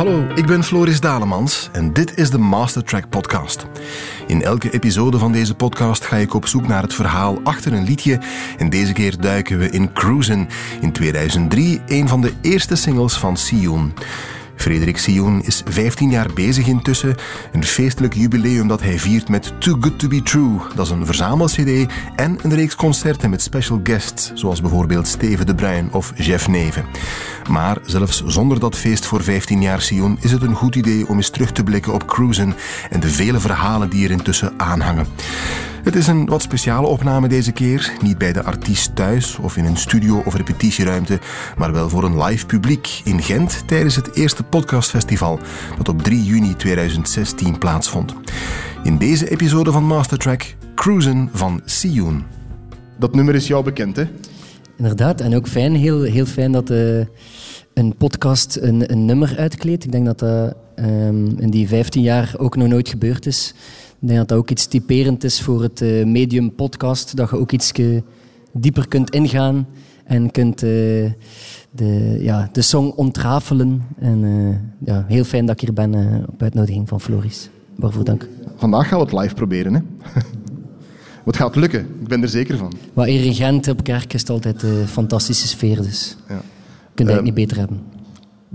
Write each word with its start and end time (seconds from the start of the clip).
Hallo, 0.00 0.26
ik 0.34 0.46
ben 0.46 0.64
Floris 0.64 1.00
Dalemans 1.00 1.68
en 1.72 1.92
dit 1.92 2.18
is 2.18 2.30
de 2.30 2.38
Mastertrack 2.38 3.08
Podcast. 3.08 3.66
In 4.26 4.42
elke 4.42 4.70
episode 4.70 5.18
van 5.18 5.32
deze 5.32 5.54
podcast 5.54 6.04
ga 6.04 6.16
ik 6.16 6.34
op 6.34 6.46
zoek 6.46 6.66
naar 6.66 6.82
het 6.82 6.94
verhaal 6.94 7.40
achter 7.42 7.72
een 7.72 7.84
liedje. 7.84 8.20
En 8.58 8.70
deze 8.70 8.92
keer 8.92 9.20
duiken 9.20 9.58
we 9.58 9.70
in 9.70 9.92
Cruisen, 9.92 10.48
in 10.80 10.92
2003 10.92 11.80
een 11.86 12.08
van 12.08 12.20
de 12.20 12.32
eerste 12.40 12.76
singles 12.76 13.18
van 13.18 13.36
Sion. 13.36 13.92
Frederik 14.60 14.98
Sion 14.98 15.42
is 15.42 15.62
15 15.64 16.10
jaar 16.10 16.32
bezig 16.34 16.66
intussen. 16.66 17.14
Een 17.52 17.64
feestelijk 17.64 18.14
jubileum 18.14 18.68
dat 18.68 18.82
hij 18.82 18.98
viert 18.98 19.28
met 19.28 19.52
Too 19.58 19.76
Good 19.80 19.98
To 19.98 20.08
Be 20.08 20.22
True. 20.22 20.58
Dat 20.74 20.86
is 20.86 20.92
een 20.92 21.06
verzamel-cd 21.06 21.92
en 22.16 22.38
een 22.42 22.54
reeks 22.54 22.76
concerten 22.76 23.30
met 23.30 23.42
special 23.42 23.80
guests, 23.82 24.32
zoals 24.34 24.60
bijvoorbeeld 24.60 25.06
Steven 25.06 25.46
de 25.46 25.54
Bruin 25.54 25.92
of 25.92 26.12
Jeff 26.14 26.48
Neven. 26.48 26.84
Maar 27.50 27.78
zelfs 27.82 28.24
zonder 28.26 28.60
dat 28.60 28.76
feest 28.76 29.06
voor 29.06 29.22
15 29.22 29.62
jaar 29.62 29.80
Sion 29.80 30.18
is 30.20 30.32
het 30.32 30.42
een 30.42 30.54
goed 30.54 30.74
idee 30.74 31.08
om 31.08 31.16
eens 31.16 31.30
terug 31.30 31.52
te 31.52 31.62
blikken 31.62 31.92
op 31.92 32.06
Cruisen 32.06 32.54
en 32.90 33.00
de 33.00 33.10
vele 33.10 33.40
verhalen 33.40 33.90
die 33.90 34.04
er 34.04 34.10
intussen 34.10 34.52
aanhangen. 34.56 35.06
Het 35.84 35.94
is 35.94 36.06
een 36.06 36.26
wat 36.26 36.42
speciale 36.42 36.86
opname 36.86 37.28
deze 37.28 37.52
keer. 37.52 37.92
Niet 38.02 38.18
bij 38.18 38.32
de 38.32 38.42
artiest 38.42 38.96
thuis 38.96 39.36
of 39.36 39.56
in 39.56 39.64
een 39.64 39.76
studio 39.76 40.22
of 40.24 40.34
repetitieruimte, 40.34 41.18
maar 41.56 41.72
wel 41.72 41.88
voor 41.88 42.04
een 42.04 42.22
live 42.22 42.46
publiek 42.46 43.00
in 43.04 43.22
Gent 43.22 43.62
tijdens 43.68 43.96
het 43.96 44.14
eerste 44.14 44.42
podcastfestival 44.42 45.38
dat 45.76 45.88
op 45.88 46.02
3 46.02 46.24
juni 46.24 46.56
2016 46.56 47.58
plaatsvond. 47.58 48.14
In 48.82 48.98
deze 48.98 49.30
episode 49.30 49.72
van 49.72 49.84
Mastertrack 49.84 50.56
Cruisen 50.74 51.28
van 51.32 51.60
Sioen. 51.64 52.24
Dat 52.98 53.14
nummer 53.14 53.34
is 53.34 53.46
jou 53.46 53.64
bekend, 53.64 53.96
hè? 53.96 54.04
Inderdaad, 54.76 55.20
en 55.20 55.36
ook 55.36 55.48
fijn, 55.48 55.74
heel, 55.74 56.02
heel 56.02 56.26
fijn 56.26 56.52
dat 56.52 56.70
uh, 56.70 57.04
een 57.74 57.96
podcast 57.96 58.56
een, 58.56 58.92
een 58.92 59.04
nummer 59.04 59.34
uitkleedt. 59.36 59.84
Ik 59.84 59.92
denk 59.92 60.06
dat 60.06 60.18
dat 60.18 60.54
um, 60.76 61.38
in 61.38 61.50
die 61.50 61.68
15 61.68 62.02
jaar 62.02 62.34
ook 62.38 62.56
nog 62.56 62.68
nooit 62.68 62.88
gebeurd 62.88 63.26
is. 63.26 63.54
Ik 64.00 64.06
denk 64.06 64.18
dat 64.18 64.28
dat 64.28 64.38
ook 64.38 64.50
iets 64.50 64.66
typerend 64.66 65.24
is 65.24 65.40
voor 65.40 65.62
het 65.62 65.80
uh, 65.80 66.04
medium 66.04 66.54
podcast, 66.54 67.16
dat 67.16 67.30
je 67.30 67.36
ook 67.36 67.52
iets 67.52 67.72
dieper 68.52 68.88
kunt 68.88 69.10
ingaan 69.10 69.66
en 70.04 70.30
kunt 70.30 70.62
uh, 70.62 70.70
de, 71.70 72.18
ja, 72.20 72.48
de 72.52 72.62
song 72.62 72.92
ontrafelen. 72.96 73.82
En 73.98 74.22
uh, 74.22 74.56
ja, 74.84 75.04
heel 75.08 75.24
fijn 75.24 75.46
dat 75.46 75.54
ik 75.54 75.60
hier 75.60 75.72
ben 75.72 76.24
op 76.28 76.42
uitnodiging 76.42 76.88
van 76.88 77.00
Floris. 77.00 77.50
Waarvoor 77.76 78.04
dank. 78.04 78.28
Vandaag 78.56 78.88
gaan 78.88 78.98
we 78.98 79.04
het 79.04 79.14
live 79.14 79.34
proberen, 79.34 79.74
hè? 79.74 79.80
het 81.24 81.36
gaat 81.36 81.56
lukken, 81.56 81.80
ik 81.80 82.08
ben 82.08 82.22
er 82.22 82.28
zeker 82.28 82.56
van. 82.56 82.72
Wat 82.92 83.06
hier 83.06 83.24
in 83.24 83.34
Gent 83.34 83.68
op 83.68 83.82
kerk 83.84 84.14
is 84.14 84.20
het 84.20 84.30
altijd 84.30 84.62
een 84.62 84.86
fantastische 84.86 85.48
sfeer, 85.48 85.82
dus 85.82 86.16
ja. 86.28 86.40
kun 86.94 87.06
je 87.06 87.12
het 87.12 87.22
niet 87.22 87.34
beter 87.34 87.56
hebben. 87.56 87.82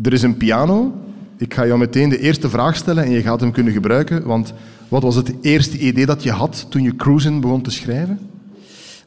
Er 0.02 0.14
is 0.14 0.22
een 0.22 0.38
piano. 0.38 0.94
Ik 1.38 1.54
ga 1.54 1.66
jou 1.66 1.80
meteen 1.80 2.10
de 2.10 2.20
eerste 2.20 2.50
vraag 2.50 2.76
stellen 2.76 3.04
en 3.04 3.12
je 3.12 3.22
gaat 3.22 3.40
hem 3.40 3.52
kunnen 3.52 3.74
gebruiken, 3.74 4.24
want 4.24 4.54
wat 4.88 5.02
was 5.02 5.16
het 5.16 5.34
eerste 5.42 5.78
idee 5.78 6.06
dat 6.06 6.24
je 6.24 6.32
had 6.32 6.66
toen 6.70 6.84
je 6.84 6.96
Cruisen 6.96 7.40
begon 7.40 7.62
te 7.62 7.72
schrijven? 7.72 8.20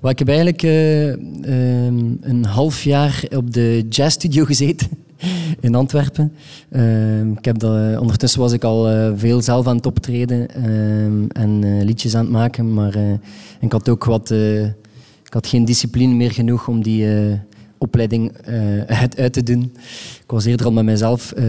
Ik 0.02 0.18
heb 0.18 0.28
eigenlijk 0.28 0.62
uh, 0.62 1.06
um, 1.06 2.18
een 2.20 2.44
half 2.44 2.82
jaar 2.82 3.24
op 3.36 3.52
de 3.52 3.86
jazzstudio 3.88 4.44
gezeten 4.44 4.88
in 5.60 5.74
Antwerpen. 5.74 6.32
Uh, 6.70 7.20
ik 7.20 7.44
heb 7.44 7.58
dat, 7.58 7.98
ondertussen 7.98 8.40
was 8.40 8.52
ik 8.52 8.64
al 8.64 8.90
uh, 8.90 9.10
veel 9.16 9.42
zelf 9.42 9.66
aan 9.66 9.76
het 9.76 9.86
optreden 9.86 10.54
ehm, 10.54 11.26
en 11.28 11.84
liedjes 11.84 12.14
aan 12.14 12.24
het 12.24 12.32
maken, 12.32 12.74
maar 12.74 12.96
ik 13.60 13.72
had 13.72 13.88
ook 13.88 14.04
wat... 14.04 14.30
ik 15.24 15.34
had 15.34 15.46
geen 15.46 15.64
discipline 15.64 16.14
meer 16.14 16.32
genoeg 16.32 16.68
om 16.68 16.82
die 16.82 17.06
opleiding 17.78 18.32
het 18.86 19.18
uit 19.18 19.32
te 19.32 19.42
doen. 19.42 19.72
Ik 20.22 20.30
was 20.30 20.44
eerder 20.44 20.66
al 20.66 20.72
met 20.72 20.84
mezelf, 20.84 21.34
uh, 21.36 21.44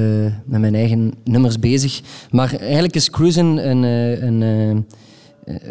met 0.45 0.59
mijn 0.59 0.75
eigen 0.75 1.13
nummers 1.23 1.59
bezig. 1.59 2.02
Maar 2.31 2.53
eigenlijk 2.55 2.95
is 2.95 3.09
cruisen 3.09 3.69
een, 3.69 3.83
een, 3.83 4.41
een 4.41 4.86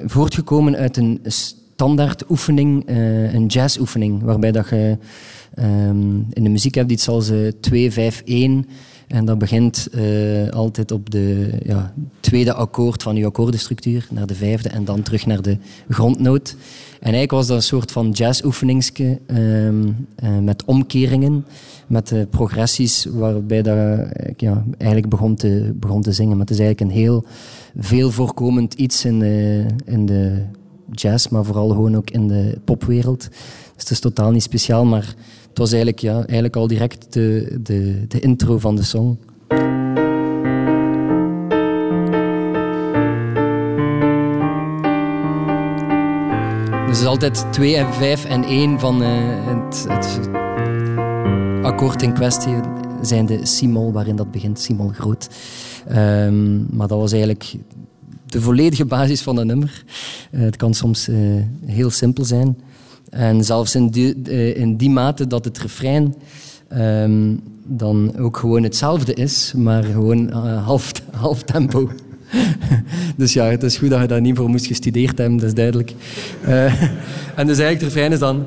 voortgekomen 0.07 0.77
uit 0.77 0.97
een 0.97 1.21
standaard 1.25 2.31
oefening, 2.31 2.89
een 3.33 3.47
jazzoefening, 3.47 4.23
waarbij 4.23 4.53
dat 4.53 4.69
je 4.69 4.97
um, 5.59 6.27
in 6.33 6.45
de 6.45 6.51
muziek 6.51 6.75
hebt 6.75 6.91
iets 6.91 7.09
als 7.09 7.31
2-5-1 7.31 7.35
en 9.09 9.25
dat 9.25 9.39
begint 9.39 9.89
uh, 9.95 10.49
altijd 10.49 10.91
op 10.91 11.11
de 11.11 11.51
ja, 11.65 11.93
tweede 12.21 12.53
akkoord 12.53 13.03
van 13.03 13.17
je 13.17 13.27
akkoordenstructuur, 13.27 14.07
naar 14.11 14.27
de 14.27 14.35
vijfde 14.35 14.69
en 14.69 14.85
dan 14.85 15.03
terug 15.03 15.27
naar 15.27 15.43
de 15.43 15.57
grondnoot. 15.89 16.57
En 16.91 17.15
eigenlijk 17.15 17.31
was 17.31 17.47
dat 17.47 17.57
een 17.57 17.63
soort 17.63 17.93
van 17.93 18.11
jazzoefeningske 18.11 19.19
um, 19.27 20.07
uh, 20.25 20.39
met 20.39 20.65
omkeringen, 20.65 21.47
met 21.87 22.27
progressies, 22.31 23.05
waarbij 23.05 23.63
dat, 23.63 24.09
ik 24.13 24.41
ja, 24.41 24.65
eigenlijk 24.79 25.11
begon 25.11 25.35
te, 25.35 25.73
begon 25.75 26.03
te 26.03 26.13
zingen. 26.13 26.37
Maar 26.37 26.47
het 26.47 26.55
is 26.55 26.59
eigenlijk 26.59 26.91
een 26.91 26.97
heel 26.97 27.25
veel 27.79 28.11
voorkomend 28.11 28.75
iets 28.75 29.05
in 29.05 29.23
in 29.85 30.07
de 30.07 30.43
jazz, 30.91 31.29
maar 31.29 31.45
vooral 31.45 31.69
gewoon 31.69 31.97
ook 31.97 32.11
in 32.11 32.29
de 32.29 32.59
popwereld. 32.65 33.29
Dus 33.75 33.83
het 33.83 33.91
is 33.91 34.01
totaal 34.01 34.31
niet 34.31 34.43
speciaal, 34.43 34.85
maar 34.85 35.15
het 35.49 35.59
was 35.59 35.73
eigenlijk, 35.73 35.99
ja, 35.99 36.15
eigenlijk 36.15 36.57
al 36.57 36.67
direct 36.67 37.13
de, 37.13 37.59
de, 37.63 38.07
de 38.09 38.21
intro 38.21 38.59
van 38.59 38.77
de 38.77 38.83
song. 38.83 39.19
Dus 46.87 46.97
het 46.97 47.07
is 47.07 47.13
altijd 47.13 47.53
2 47.53 47.77
en 47.77 47.95
5 47.95 48.25
en 48.25 48.45
1 48.45 48.81
van 48.81 49.03
uh, 49.03 49.09
het, 49.47 49.87
het, 49.89 50.29
akkoord 51.63 52.03
in 52.03 52.13
kwestie 52.13 52.55
zijn 53.03 53.27
de 53.27 53.47
simol 53.47 53.93
waarin 53.93 54.17
dat 54.17 54.31
begint, 54.31 54.61
simol 54.61 54.89
groot. 54.89 55.29
Um, 55.93 56.67
maar 56.71 56.89
dat 56.89 56.99
was 56.99 57.13
eigenlijk 57.13 57.55
de 58.27 58.41
volledige 58.41 58.85
basis 58.85 59.23
van 59.23 59.37
een 59.37 59.47
nummer. 59.47 59.85
Uh, 60.31 60.41
het 60.41 60.57
kan 60.57 60.75
soms 60.75 61.09
uh, 61.09 61.43
heel 61.67 61.91
simpel 61.91 62.25
zijn. 62.25 62.59
En 63.11 63.45
zelfs 63.45 63.75
in 63.75 63.89
die, 63.89 64.15
uh, 64.29 64.57
in 64.57 64.77
die 64.77 64.91
mate 64.91 65.27
dat 65.27 65.45
het 65.45 65.59
refrein 65.59 66.15
um, 66.77 67.41
dan 67.65 68.19
ook 68.19 68.37
gewoon 68.37 68.63
hetzelfde 68.63 69.15
is, 69.15 69.53
maar 69.57 69.85
gewoon 69.85 70.29
uh, 70.29 70.65
half, 70.65 70.93
half 71.11 71.43
tempo. 71.43 71.91
dus 73.17 73.33
ja, 73.33 73.45
het 73.45 73.63
is 73.63 73.77
goed 73.77 73.91
dat 73.91 74.01
je 74.01 74.07
daar 74.07 74.21
niet 74.21 74.37
voor 74.37 74.49
moest 74.49 74.67
gestudeerd 74.67 75.19
hebben, 75.19 75.37
dat 75.37 75.47
is 75.47 75.55
duidelijk. 75.55 75.95
Uh, 76.43 76.83
en 77.39 77.47
dus 77.47 77.59
eigenlijk 77.59 77.81
het 77.81 77.83
refrein 77.83 78.13
is 78.13 78.19
dan... 78.19 78.47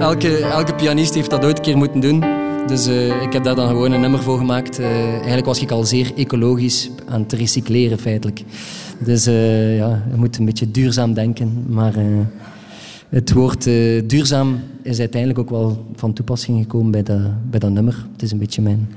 Elke, 0.00 0.38
elke 0.38 0.74
pianist 0.74 1.14
heeft 1.14 1.30
dat 1.30 1.44
ooit 1.44 1.56
een 1.56 1.64
keer 1.64 1.76
moeten 1.76 2.00
doen. 2.00 2.45
Dus 2.66 2.88
uh, 2.88 3.22
ik 3.22 3.32
heb 3.32 3.44
daar 3.44 3.54
dan 3.54 3.68
gewoon 3.68 3.92
een 3.92 4.00
nummer 4.00 4.22
voor 4.22 4.38
gemaakt. 4.38 4.80
Uh, 4.80 5.12
eigenlijk 5.12 5.46
was 5.46 5.60
ik 5.60 5.70
al 5.70 5.84
zeer 5.84 6.12
ecologisch 6.16 6.90
aan 7.08 7.22
het 7.22 7.32
recycleren, 7.32 7.98
feitelijk. 7.98 8.42
Dus 8.98 9.28
uh, 9.28 9.76
ja, 9.76 10.02
je 10.10 10.16
moet 10.16 10.38
een 10.38 10.44
beetje 10.44 10.70
duurzaam 10.70 11.14
denken. 11.14 11.64
Maar 11.68 11.94
het 13.08 13.32
woord 13.32 13.64
duurzaam 14.06 14.60
is 14.82 14.98
uiteindelijk 14.98 15.40
ook 15.40 15.50
wel 15.50 15.86
van 15.94 16.12
toepassing 16.12 16.60
gekomen 16.60 16.90
bij, 16.90 17.02
dat, 17.02 17.50
bij 17.50 17.60
dat 17.60 17.70
nummer. 17.70 18.06
Het 18.12 18.22
is 18.22 18.32
een 18.32 18.38
beetje 18.38 18.62
mijn 18.62 18.88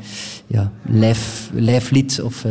ja, 0.48 0.72
lijf, 0.86 1.50
lijflied 1.54 2.22
of 2.24 2.46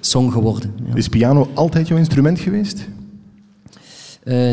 song 0.00 0.30
geworden. 0.30 0.72
Ja. 0.88 0.94
Is 0.94 1.08
piano 1.08 1.48
altijd 1.54 1.88
jouw 1.88 1.98
instrument 1.98 2.38
geweest? 2.38 2.88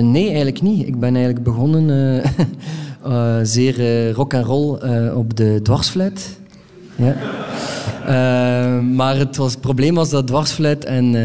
nee, 0.01 0.28
eigenlijk 0.28 0.62
niet. 0.62 0.88
Ik 0.88 1.00
ben 1.00 1.16
eigenlijk 1.16 1.44
begonnen... 1.44 2.23
Uh, 3.07 3.38
zeer 3.44 3.79
uh, 3.79 4.13
rock 4.13 4.34
and 4.34 4.45
roll 4.45 4.79
uh, 4.84 5.18
op 5.18 5.38
de 5.38 5.59
dwarsfluit. 5.63 6.38
Ja. 6.95 7.16
maar 8.81 9.18
het, 9.18 9.57
probleem 9.62 9.95
was 9.95 10.09
dat 10.09 10.28
dwarsfluit 10.28 10.85
en, 10.85 11.16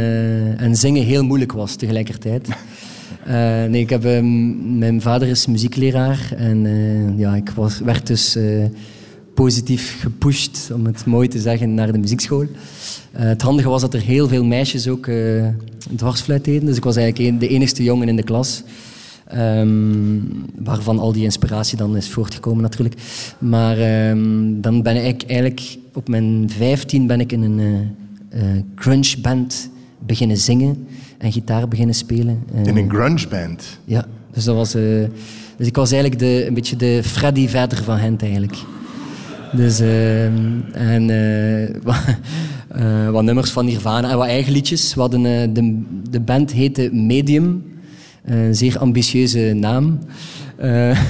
en 0.59 0.77
zingen 0.77 1.05
heel 1.05 1.25
moeilijk 1.25 1.53
was 1.53 1.75
tegelijkertijd. 1.75 2.49
nee, 3.69 3.81
ik 3.81 3.91
heb, 3.91 4.03
mijn 4.63 5.01
vader 5.01 5.29
is 5.29 5.47
muziekleraar 5.47 6.33
en 6.37 6.65
ja, 7.17 7.35
ik 7.35 7.51
was, 7.51 7.79
werd 7.79 8.07
dus 8.07 8.39
positief 9.35 10.01
gepusht, 10.01 10.71
om 10.75 10.87
het 10.87 11.07
mooi 11.07 11.29
te 11.29 11.39
zeggen, 11.39 11.75
naar 11.75 11.93
de 11.93 11.99
muziekschool. 11.99 12.47
het 13.13 13.43
handige 13.43 13.69
was 13.69 13.81
dat 13.81 13.95
er 13.95 14.01
heel 14.01 14.29
veel 14.29 14.45
meisjes 14.45 14.89
ook 14.89 15.11
dwarsfluit 15.97 16.45
deden, 16.45 16.67
dus 16.67 16.77
ik 16.77 16.85
was 16.85 16.97
eigenlijk 16.97 17.41
de 17.41 17.49
enigste 17.49 17.83
jongen 17.83 18.09
in 18.09 18.17
de 18.17 18.23
klas. 18.23 18.63
Um, 19.35 20.45
waarvan 20.59 20.99
al 20.99 21.13
die 21.13 21.25
inspiratie 21.25 21.77
dan 21.79 21.97
is 21.97 22.09
voortgekomen 22.09 22.63
natuurlijk. 22.63 22.95
Maar 23.39 24.09
um, 24.11 24.61
dan 24.61 24.83
ben 24.83 25.07
ik 25.07 25.23
eigenlijk 25.27 25.77
op 25.93 26.09
mijn 26.09 26.51
15 26.51 27.07
ben 27.07 27.21
ik 27.21 27.33
in 27.33 27.43
een 27.43 27.59
uh, 27.59 28.43
uh, 28.43 28.63
grunge 28.75 29.17
band 29.23 29.71
beginnen 29.99 30.37
zingen 30.37 30.87
en 31.19 31.33
gitaar 31.33 31.69
beginnen 31.69 31.95
spelen. 31.95 32.43
Uh, 32.55 32.65
in 32.65 32.77
een 32.77 32.91
grunge 32.91 33.29
band? 33.29 33.79
Ja, 33.85 34.07
dus 34.33 34.45
dat 34.45 34.57
was... 34.57 34.73
dus 34.73 35.67
ik 35.67 35.77
was 35.77 35.93
eigenlijk 35.93 36.21
de, 36.21 36.47
een 36.47 36.55
beetje 36.55 36.77
de 36.77 37.01
Freddy 37.05 37.49
Vedder 37.49 37.83
van 37.83 37.97
hen 37.97 38.19
eigenlijk. 38.19 38.57
Dus, 39.53 39.81
ehm, 39.81 40.61
en 40.73 41.07
wat 43.13 43.23
nummers 43.23 43.51
van 43.51 43.65
Nirvana 43.65 44.11
en 44.11 44.17
wat 44.17 44.27
eigen 44.27 44.53
liedjes. 44.53 44.95
We 44.95 45.01
hadden, 45.01 45.23
de, 45.55 45.83
de 46.11 46.21
band 46.21 46.53
heette 46.53 46.91
Medium. 46.93 47.72
Een 48.25 48.55
zeer 48.55 48.79
ambitieuze 48.79 49.53
naam. 49.53 49.99
Uh, 50.61 51.01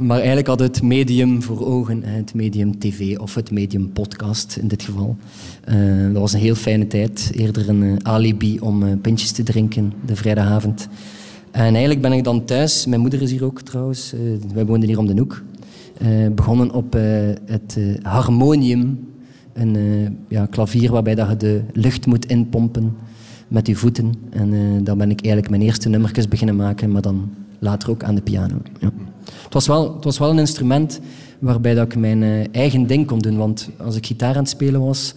Maar 0.00 0.16
eigenlijk 0.16 0.46
had 0.46 0.60
het 0.60 0.82
medium 0.82 1.42
voor 1.42 1.66
ogen, 1.66 2.02
het 2.04 2.34
medium 2.34 2.78
tv 2.78 3.18
of 3.18 3.34
het 3.34 3.50
medium 3.50 3.92
podcast 3.92 4.56
in 4.56 4.68
dit 4.68 4.82
geval. 4.82 5.16
Uh, 5.68 6.12
dat 6.12 6.20
was 6.20 6.32
een 6.32 6.40
heel 6.40 6.54
fijne 6.54 6.86
tijd. 6.86 7.30
Eerder 7.34 7.68
een 7.68 7.82
uh, 7.82 7.96
alibi 8.02 8.58
om 8.60 8.82
uh, 8.82 8.92
pintjes 9.02 9.32
te 9.32 9.42
drinken 9.42 9.92
de 10.06 10.16
vrijdagavond. 10.16 10.88
En 11.50 11.62
eigenlijk 11.62 12.00
ben 12.00 12.12
ik 12.12 12.24
dan 12.24 12.44
thuis, 12.44 12.86
mijn 12.86 13.00
moeder 13.00 13.22
is 13.22 13.30
hier 13.30 13.44
ook 13.44 13.60
trouwens, 13.60 14.14
wij 14.54 14.66
woonden 14.66 14.88
hier 14.88 14.98
om 14.98 15.06
de 15.06 15.18
hoek. 15.18 15.42
begonnen 16.34 16.72
op 16.72 16.92
het 17.46 17.78
harmonium, 18.02 19.08
een 19.52 19.76
ja, 20.28 20.46
klavier 20.46 20.90
waarbij 20.92 21.14
dat 21.14 21.28
je 21.28 21.36
de 21.36 21.62
lucht 21.72 22.06
moet 22.06 22.26
inpompen 22.26 22.96
met 23.50 23.66
je 23.66 23.76
voeten. 23.76 24.14
En 24.30 24.84
dan 24.84 24.98
ben 24.98 25.10
ik 25.10 25.20
eigenlijk 25.20 25.50
mijn 25.50 25.62
eerste 25.62 25.88
nummertjes 25.88 26.28
beginnen 26.28 26.56
maken, 26.56 26.92
maar 26.92 27.02
dan 27.02 27.30
later 27.58 27.90
ook 27.90 28.02
aan 28.02 28.14
de 28.14 28.22
piano. 28.22 28.54
Ja. 28.78 28.90
Het, 29.44 29.54
was 29.54 29.66
wel, 29.66 29.94
het 29.94 30.04
was 30.04 30.18
wel 30.18 30.30
een 30.30 30.38
instrument 30.38 31.00
waarbij 31.38 31.74
dat 31.74 31.84
ik 31.84 31.96
mijn 31.96 32.22
uh, 32.22 32.54
eigen 32.54 32.86
ding 32.86 33.06
kon 33.06 33.18
doen. 33.18 33.36
Want 33.36 33.70
als 33.76 33.96
ik 33.96 34.06
gitaar 34.06 34.34
aan 34.34 34.42
het 34.42 34.48
spelen 34.48 34.80
was, 34.80 35.14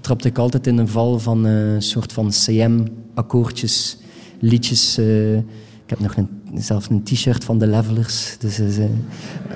trapte 0.00 0.28
ik 0.28 0.38
altijd 0.38 0.66
in 0.66 0.78
een 0.78 0.88
val 0.88 1.18
van 1.18 1.44
een 1.44 1.82
soort 1.82 2.12
van 2.12 2.30
CM-akkoordjes, 2.30 3.96
liedjes. 4.40 4.98
Ik 4.98 5.86
heb 5.86 6.00
nog 6.00 6.16
een, 6.16 6.28
zelfs 6.54 6.90
een 6.90 7.02
t-shirt 7.02 7.44
van 7.44 7.58
de 7.58 7.66
Levelers. 7.66 8.36
Dus 8.38 8.60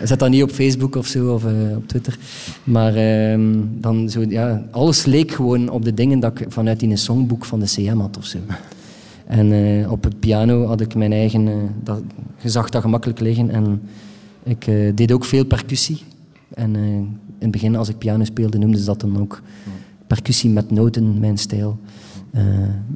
zet 0.03 0.19
dat 0.19 0.31
niet 0.31 0.43
op 0.43 0.51
Facebook 0.51 0.97
of 0.97 1.07
zo, 1.07 1.35
of 1.35 1.45
op 1.77 1.89
Twitter. 1.89 2.19
Maar 2.65 2.95
ehm, 2.95 3.61
dan 3.67 4.11
zo, 4.11 4.25
ja, 4.29 4.63
alles 4.71 5.05
leek 5.05 5.31
gewoon 5.31 5.69
op 5.69 5.85
de 5.85 5.95
dingen 5.95 6.21
dat 6.21 6.41
ik 6.41 6.47
vanuit 6.53 6.81
die 6.81 6.97
songboek 6.97 7.45
van 7.45 7.61
de 7.61 7.67
CM 7.67 7.99
had 7.99 8.17
of 8.17 8.25
zo. 8.25 8.39
En 9.27 9.53
uh, 9.53 9.93
op 9.93 10.05
het 10.05 10.21
piano 10.21 10.67
had 10.67 10.81
ik 10.81 10.95
mijn 10.95 11.13
eigen 11.13 11.75
dat, 11.83 12.03
gezag 12.39 12.71
dat 12.71 12.83
gemakkelijk 12.83 13.21
liggen. 13.21 13.51
En 13.51 13.83
ik 14.43 14.65
deed 14.95 15.13
ook 15.13 15.25
veel 15.25 15.45
percussie. 15.45 16.03
En 16.55 16.77
in 16.77 17.19
het 17.39 17.51
begin, 17.51 17.77
als 17.77 17.89
ik 17.89 17.99
piano 17.99 18.25
speelde, 18.25 18.59
noemden 18.59 18.81
ze 18.81 18.87
dat 18.87 19.01
dan 19.01 19.21
ook 19.21 19.43
percussie 20.07 20.51
met 20.51 20.71
noten, 20.71 21.19
mijn 21.19 21.39
stijl. 21.39 21.79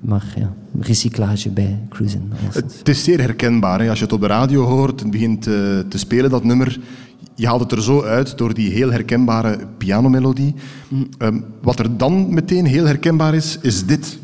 Maar 0.00 0.35
ja, 0.37 0.55
recyclage 0.81 1.50
bij 1.50 1.79
cruisen. 1.88 2.32
Het 2.52 2.88
is 2.88 3.05
zeer 3.05 3.20
herkenbaar. 3.20 3.81
Hè? 3.81 3.88
Als 3.88 3.99
je 3.99 4.05
het 4.05 4.14
op 4.14 4.20
de 4.20 4.26
radio 4.26 4.64
hoort 4.64 5.02
en 5.02 5.11
begint 5.11 5.43
te 5.43 5.99
spelen, 5.99 6.31
dat 6.31 6.44
nummer, 6.44 6.81
je 7.35 7.46
haalt 7.46 7.61
het 7.61 7.73
er 7.73 7.82
zo 7.82 8.02
uit 8.02 8.38
door 8.38 8.55
die 8.55 8.70
heel 8.70 8.93
herkenbare 8.93 9.58
pianomelodie. 9.79 10.55
Mm. 10.88 11.08
Um, 11.19 11.44
wat 11.62 11.79
er 11.79 11.96
dan 11.96 12.35
meteen 12.35 12.67
heel 12.67 12.85
herkenbaar 12.85 13.35
is, 13.35 13.58
is 13.62 13.87
dit. 13.87 14.06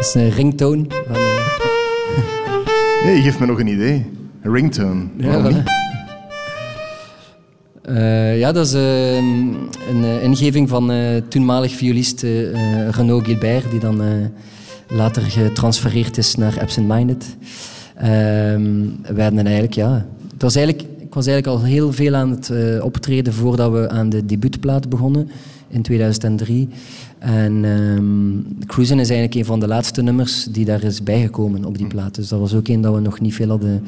is 0.00 0.14
een 0.14 0.30
ringtone. 0.30 0.84
Van, 0.88 1.16
Nee, 3.04 3.22
geef 3.22 3.38
me 3.38 3.46
nog 3.46 3.60
een 3.60 3.66
idee. 3.66 4.06
Ringtone. 4.52 5.04
Ja, 5.16 5.64
uh, 7.88 8.38
ja, 8.38 8.52
dat 8.52 8.66
is 8.66 8.74
uh, 8.74 9.16
een 9.16 9.68
uh, 10.00 10.22
ingeving 10.22 10.68
van 10.68 10.92
toenmalig 11.28 11.72
violist 11.72 12.22
Renaud 12.90 13.24
Gilbert, 13.24 13.70
die 13.70 13.80
dan 13.80 14.02
later 14.88 15.22
getransfereerd 15.22 16.18
is 16.18 16.34
naar 16.34 16.60
Absent 16.60 16.88
Minded. 16.88 17.36
Ehm, 17.96 18.72
we 19.14 19.22
hadden 19.22 19.44
eigenlijk, 19.44 19.74
ja, 19.74 20.06
het 20.32 20.42
was 20.42 20.56
eigenlijk, 20.56 20.88
ik 20.98 21.14
was 21.14 21.26
eigenlijk 21.26 21.58
al 21.58 21.64
heel 21.64 21.92
veel 21.92 22.14
aan 22.14 22.30
het 22.30 22.52
optreden 22.80 23.32
voordat 23.32 23.72
we 23.72 23.88
aan 23.88 24.08
de 24.08 24.26
debuutplaat 24.26 24.88
begonnen 24.88 25.28
in 25.68 25.82
2003. 25.82 26.68
En 27.18 27.64
um, 27.64 28.46
Cruisen 28.66 28.98
is 28.98 29.08
eigenlijk 29.08 29.34
een 29.34 29.44
van 29.44 29.60
de 29.60 29.66
laatste 29.66 30.02
nummers 30.02 30.44
die 30.44 30.64
daar 30.64 30.82
is 30.82 31.02
bijgekomen 31.02 31.64
op 31.64 31.78
die 31.78 31.86
plaat. 31.86 32.14
Dus 32.14 32.28
dat 32.28 32.40
was 32.40 32.54
ook 32.54 32.68
een 32.68 32.80
dat 32.80 32.94
we 32.94 33.00
nog 33.00 33.20
niet 33.20 33.34
veel 33.34 33.48
hadden 33.48 33.82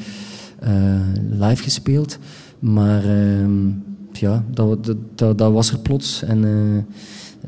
live 1.31 1.63
gespeeld. 1.63 2.19
Maar 2.59 3.05
uh, 3.05 3.47
ja, 4.13 4.45
dat, 4.51 4.95
dat, 5.15 5.39
dat, 5.39 5.53
was 5.53 5.73
er 5.73 5.79
plots. 5.79 6.23
En 6.23 6.45
uh, 6.45 6.83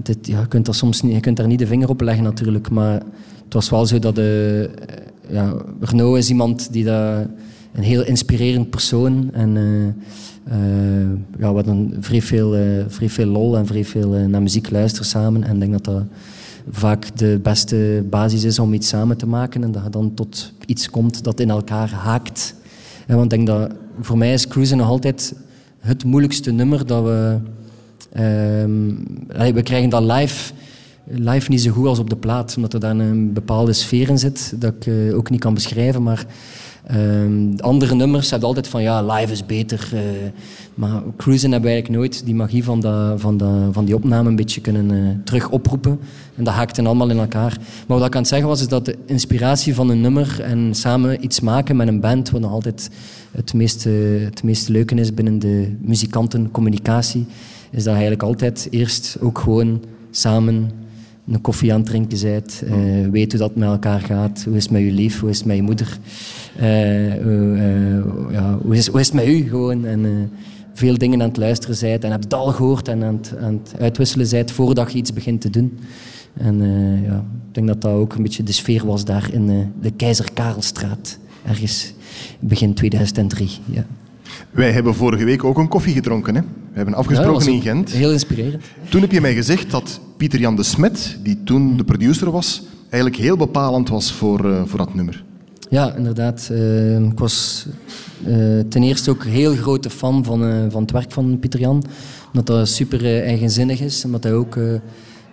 dit, 0.03 0.27
ja, 0.27 0.41
je, 0.41 0.49
kunt 0.49 0.65
daar 0.65 0.75
soms 0.75 1.03
niet, 1.03 1.15
je 1.15 1.21
kunt 1.21 1.37
daar 1.37 1.47
niet 1.47 1.59
de 1.59 1.67
vinger 1.67 1.89
op 1.89 2.01
leggen 2.01 2.25
natuurlijk. 2.25 2.71
Maar 2.71 3.03
het 3.45 3.55
was 3.55 3.71
wel 3.71 3.87
zo 3.87 3.99
dat 3.99 4.15
de, 4.15 4.71
ja, 5.29 5.55
Renaud 5.81 6.17
is 6.17 6.29
iemand 6.29 6.73
die 6.73 6.85
dat, 6.85 7.27
een 7.73 7.83
heel 7.83 8.05
inspirerend 8.05 8.71
persoon. 8.71 9.31
En 9.33 9.55
ja, 11.39 11.49
we 11.49 11.55
hadden 11.55 11.97
vrij 12.01 12.23
veel, 12.23 12.57
vrij 12.89 13.09
veel 13.09 13.27
lol 13.27 13.57
en 13.57 13.67
vrij 13.67 13.85
veel 13.85 14.09
naar 14.09 14.43
muziek 14.43 14.71
luisteren 14.71 15.07
samen. 15.07 15.45
En 15.45 15.55
ik 15.55 15.61
denk 15.61 15.73
dat 15.73 15.85
dat 15.85 16.03
vaak 16.71 17.17
de 17.17 17.41
beste 17.43 18.05
basis 18.11 18.45
is 18.45 18.59
om 18.59 18.73
iets 18.73 18.89
samen 18.89 19.17
te 19.17 19.27
maken. 19.27 19.63
En 19.63 19.73
dat 19.73 19.83
je 19.85 19.91
dan 19.91 20.15
tot 20.15 20.53
iets 20.67 20.91
komt 20.91 21.25
dat 21.25 21.41
in 21.41 21.51
elkaar 21.51 21.91
haakt. 21.91 22.55
Want 23.17 23.23
ik 23.23 23.31
denk 23.31 23.47
dat 23.47 23.73
voor 24.01 24.19
mij 24.19 24.33
is 24.33 24.49
cruisen 24.49 24.77
nog 24.77 24.89
altijd 24.89 25.35
het 25.81 26.05
moeilijkste 26.05 26.51
nummer 26.51 26.87
dat 26.87 27.05
we... 27.05 27.39
Uh, 28.17 29.53
we 29.53 29.63
krijgen 29.63 29.91
dat 29.91 30.03
live, 30.03 30.53
live 31.05 31.51
niet 31.51 31.61
zo 31.61 31.71
goed 31.71 31.87
als 31.87 31.99
op 31.99 32.11
de 32.11 32.17
plaat. 32.17 32.57
Omdat 32.57 32.75
er 32.75 32.81
daar 32.81 32.99
een 32.99 33.33
bepaalde 33.33 33.73
sfeer 33.73 34.09
in 34.09 34.19
zit 34.19 34.53
dat 34.57 34.75
ik 34.81 35.15
ook 35.15 35.31
niet 35.31 35.41
kan 35.41 35.55
beschrijven. 35.55 36.03
Maar 36.03 36.27
Um, 36.95 37.55
andere 37.59 37.95
nummers 37.95 38.31
hebben 38.31 38.49
altijd 38.49 38.69
van 38.69 38.83
ja, 38.83 39.03
live 39.03 39.33
is 39.33 39.47
beter. 39.47 39.91
Uh, 39.95 40.01
maar 40.75 41.03
cruisen 41.17 41.53
hebben 41.53 41.71
we 41.71 41.75
eigenlijk 41.75 42.05
nooit 42.05 42.25
die 42.25 42.35
magie 42.35 42.65
van, 42.65 42.81
de, 42.81 43.15
van, 43.17 43.41
van 43.73 43.85
die 43.85 43.95
opname 43.95 44.29
een 44.29 44.37
beetje 44.37 44.61
kunnen 44.61 44.91
uh, 44.91 45.09
terug 45.25 45.49
oproepen. 45.51 45.99
En 46.37 46.45
dat 46.45 46.55
haakte 46.55 46.83
allemaal 46.83 47.11
in 47.11 47.19
elkaar. 47.19 47.59
Maar 47.87 47.99
wat 47.99 48.07
ik 48.07 48.15
aan 48.15 48.21
het 48.21 48.31
zeggen 48.31 48.49
was, 48.49 48.61
is 48.61 48.69
dat 48.69 48.85
de 48.85 48.97
inspiratie 49.07 49.75
van 49.75 49.91
een 49.91 50.01
nummer 50.01 50.41
en 50.43 50.75
samen 50.75 51.25
iets 51.25 51.41
maken 51.41 51.77
met 51.77 51.89
een 51.89 52.01
band, 52.01 52.31
wat 52.31 52.41
nog 52.41 52.53
altijd 52.53 52.91
het 53.31 53.55
meeste, 53.55 53.91
het 54.25 54.43
meeste 54.43 54.73
leuke 54.73 54.95
is 54.95 55.15
binnen 55.15 55.39
de 55.39 55.77
muzikantencommunicatie, 55.81 57.27
is 57.71 57.85
dat 57.85 57.93
eigenlijk 57.93 58.23
altijd 58.23 58.69
eerst 58.71 59.17
ook 59.21 59.39
gewoon 59.39 59.83
samen 60.11 60.71
een 61.31 61.41
koffie 61.41 61.73
aan 61.73 61.81
het 61.81 61.89
drinken 61.89 62.21
bent, 62.23 62.63
uh, 62.65 63.09
weet 63.11 63.31
hoe 63.31 63.41
dat 63.41 63.57
met 63.57 63.69
elkaar 63.69 64.01
gaat, 64.01 64.43
hoe 64.45 64.57
is 64.57 64.63
het 64.63 64.73
met 64.73 64.83
je 64.83 64.93
lief, 64.93 65.21
hoe 65.21 65.31
is 65.31 65.37
het 65.37 65.47
met 65.47 65.57
je 65.57 65.63
moeder, 65.63 65.99
uh, 66.61 67.25
uh, 67.27 68.03
ja, 68.31 68.59
hoe, 68.63 68.77
is, 68.77 68.87
hoe 68.87 69.01
is 69.01 69.07
het 69.07 69.15
met 69.15 69.27
u 69.27 69.49
gewoon. 69.49 69.87
En 69.87 70.31
veel 70.75 70.99
dingen 70.99 71.23
aan 71.23 71.29
het 71.29 71.37
luisteren 71.37 71.77
zijt 71.77 72.05
en 72.05 72.11
heb 72.11 72.23
het 72.23 72.35
al 72.35 72.53
gehoord 72.53 72.89
en 72.89 73.05
aan 73.05 73.15
het, 73.15 73.35
aan 73.41 73.61
het 73.65 73.81
uitwisselen 73.81 74.27
zijt 74.27 74.51
voordat 74.51 74.93
je 74.93 74.99
iets 74.99 75.13
begint 75.13 75.41
te 75.41 75.51
doen. 75.51 75.79
En 76.35 76.63
ja, 77.05 77.25
ik 77.49 77.55
denk 77.55 77.67
dat 77.67 77.81
dat 77.81 77.93
ook 77.93 78.15
een 78.15 78.23
beetje 78.23 78.43
de 78.43 78.53
sfeer 78.53 78.87
was 78.87 79.05
daar 79.05 79.29
in 79.33 79.73
de 79.81 79.91
Keizer 79.91 80.33
Karelstraat, 80.35 81.19
ergens 81.47 81.95
begin 82.41 82.75
2003. 82.75 83.51
Ja. 83.65 83.87
Wij 84.51 84.73
hebben 84.73 84.95
vorige 84.95 85.25
week 85.25 85.45
ook 85.45 85.59
een 85.59 85.69
koffie 85.69 85.95
gedronken. 85.95 86.35
Hè? 86.35 86.41
We 86.41 86.77
hebben 86.77 86.95
afgesproken 86.95 87.53
in 87.53 87.61
Gent. 87.61 87.91
Heel 87.91 88.13
inspirerend. 88.13 88.65
Toen 88.89 89.01
heb 89.01 89.13
je 89.13 89.21
mij 89.21 89.35
gezegd 89.35 89.71
dat 89.71 90.01
Pieter 90.21 90.41
Jan 90.41 90.57
de 90.57 90.63
Smet, 90.63 91.19
die 91.23 91.43
toen 91.45 91.77
de 91.77 91.85
producer 91.85 92.31
was, 92.31 92.63
eigenlijk 92.89 93.23
heel 93.23 93.37
bepalend 93.37 93.89
was 93.89 94.13
voor, 94.13 94.47
uh, 94.47 94.63
voor 94.65 94.79
dat 94.79 94.95
nummer. 94.95 95.25
Ja, 95.71 95.95
inderdaad. 95.95 96.49
Uh, 96.53 96.99
ik 96.99 97.19
was 97.19 97.67
uh, 98.27 98.61
ten 98.69 98.83
eerste 98.83 99.11
ook 99.11 99.25
heel 99.25 99.55
grote 99.55 99.91
fan 99.91 100.25
van, 100.25 100.71
van 100.71 100.83
het 100.83 100.91
werk 100.91 101.13
van 101.13 101.39
Pieter 101.39 101.61
Jan. 101.61 101.85
Omdat 102.27 102.47
dat 102.47 102.69
super 102.69 103.23
eigenzinnig 103.23 103.81
is. 103.81 104.05
Omdat 104.05 104.23
hij 104.23 104.33
ook 104.33 104.59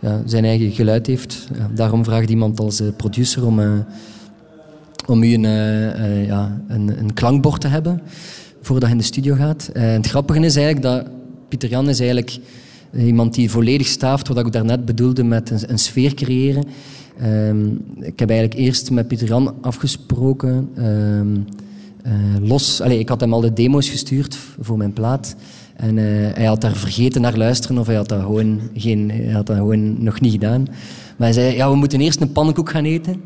ja, 0.02 0.22
zijn 0.26 0.46
eigen 0.46 0.72
geluid 0.72 1.08
heeft. 1.08 1.48
Daarom 1.74 2.04
vraagt 2.04 2.30
iemand 2.30 2.60
als 2.60 2.82
producer 2.98 3.46
om, 3.46 3.86
om 5.06 5.24
u 5.24 5.34
een, 5.34 5.48
ja, 6.26 6.62
een, 6.68 7.00
een 7.00 7.14
klankbord 7.14 7.62
te 7.62 7.68
hebben 7.68 8.02
voordat 8.62 8.88
je 8.88 8.96
in 8.96 9.02
de 9.02 9.08
studio 9.08 9.36
gaat. 9.36 9.70
En 9.74 9.84
het 9.84 10.08
grappige 10.08 10.40
is 10.40 10.56
eigenlijk 10.56 10.86
dat 10.86 11.08
Pieter 11.48 11.70
Jan 11.70 11.90
is 11.90 12.00
eigenlijk 12.00 12.40
iemand 12.94 13.34
die 13.34 13.52
volledig 13.52 13.88
staaft 13.88 14.28
wat 14.28 14.38
ik 14.38 14.52
daarnet 14.52 14.86
bedoelde 14.86 15.24
met 15.24 15.64
een, 15.68 15.80
sfeer 15.80 16.14
creëren. 16.14 16.64
Um, 17.24 17.86
ik 18.00 18.20
heb 18.20 18.30
eigenlijk 18.30 18.60
eerst 18.60 18.92
met 18.92 19.08
Pieter 19.08 19.28
Jan 19.28 19.56
afgesproken. 19.62 20.70
Um, 20.78 21.46
uh, 22.06 22.48
los, 22.48 22.82
allez, 22.82 23.00
ik 23.00 23.10
had 23.10 23.20
hem 23.20 23.34
al 23.34 23.42
de 23.42 23.54
demo's 23.54 23.90
gestuurd 23.90 24.38
voor 24.60 24.78
mijn 24.78 24.94
plaat. 24.94 25.36
En 25.76 25.98
uh, 25.98 26.04
hij 26.34 26.46
had 26.46 26.62
daar 26.62 26.76
vergeten 26.76 27.22
naar 27.22 27.38
luisteren 27.38 27.78
of 27.78 27.88
hij 27.88 27.96
had 27.96 28.10
dat 28.10 28.22
gewoon, 28.22 28.60
geen, 28.74 29.12
hij 29.12 29.34
had 29.34 29.46
dat 29.46 29.56
gewoon 29.58 30.04
nog 30.04 30.20
niet 30.20 30.32
gedaan. 30.32 30.64
Maar 31.18 31.28
hij 31.28 31.34
zei, 31.34 31.56
ja, 31.56 31.70
we 31.70 31.76
moeten 31.76 32.02
eerst 32.02 32.22
een 32.22 32.32
pannenkoek 32.32 32.70
gaan 32.70 32.86
eten. 32.86 33.22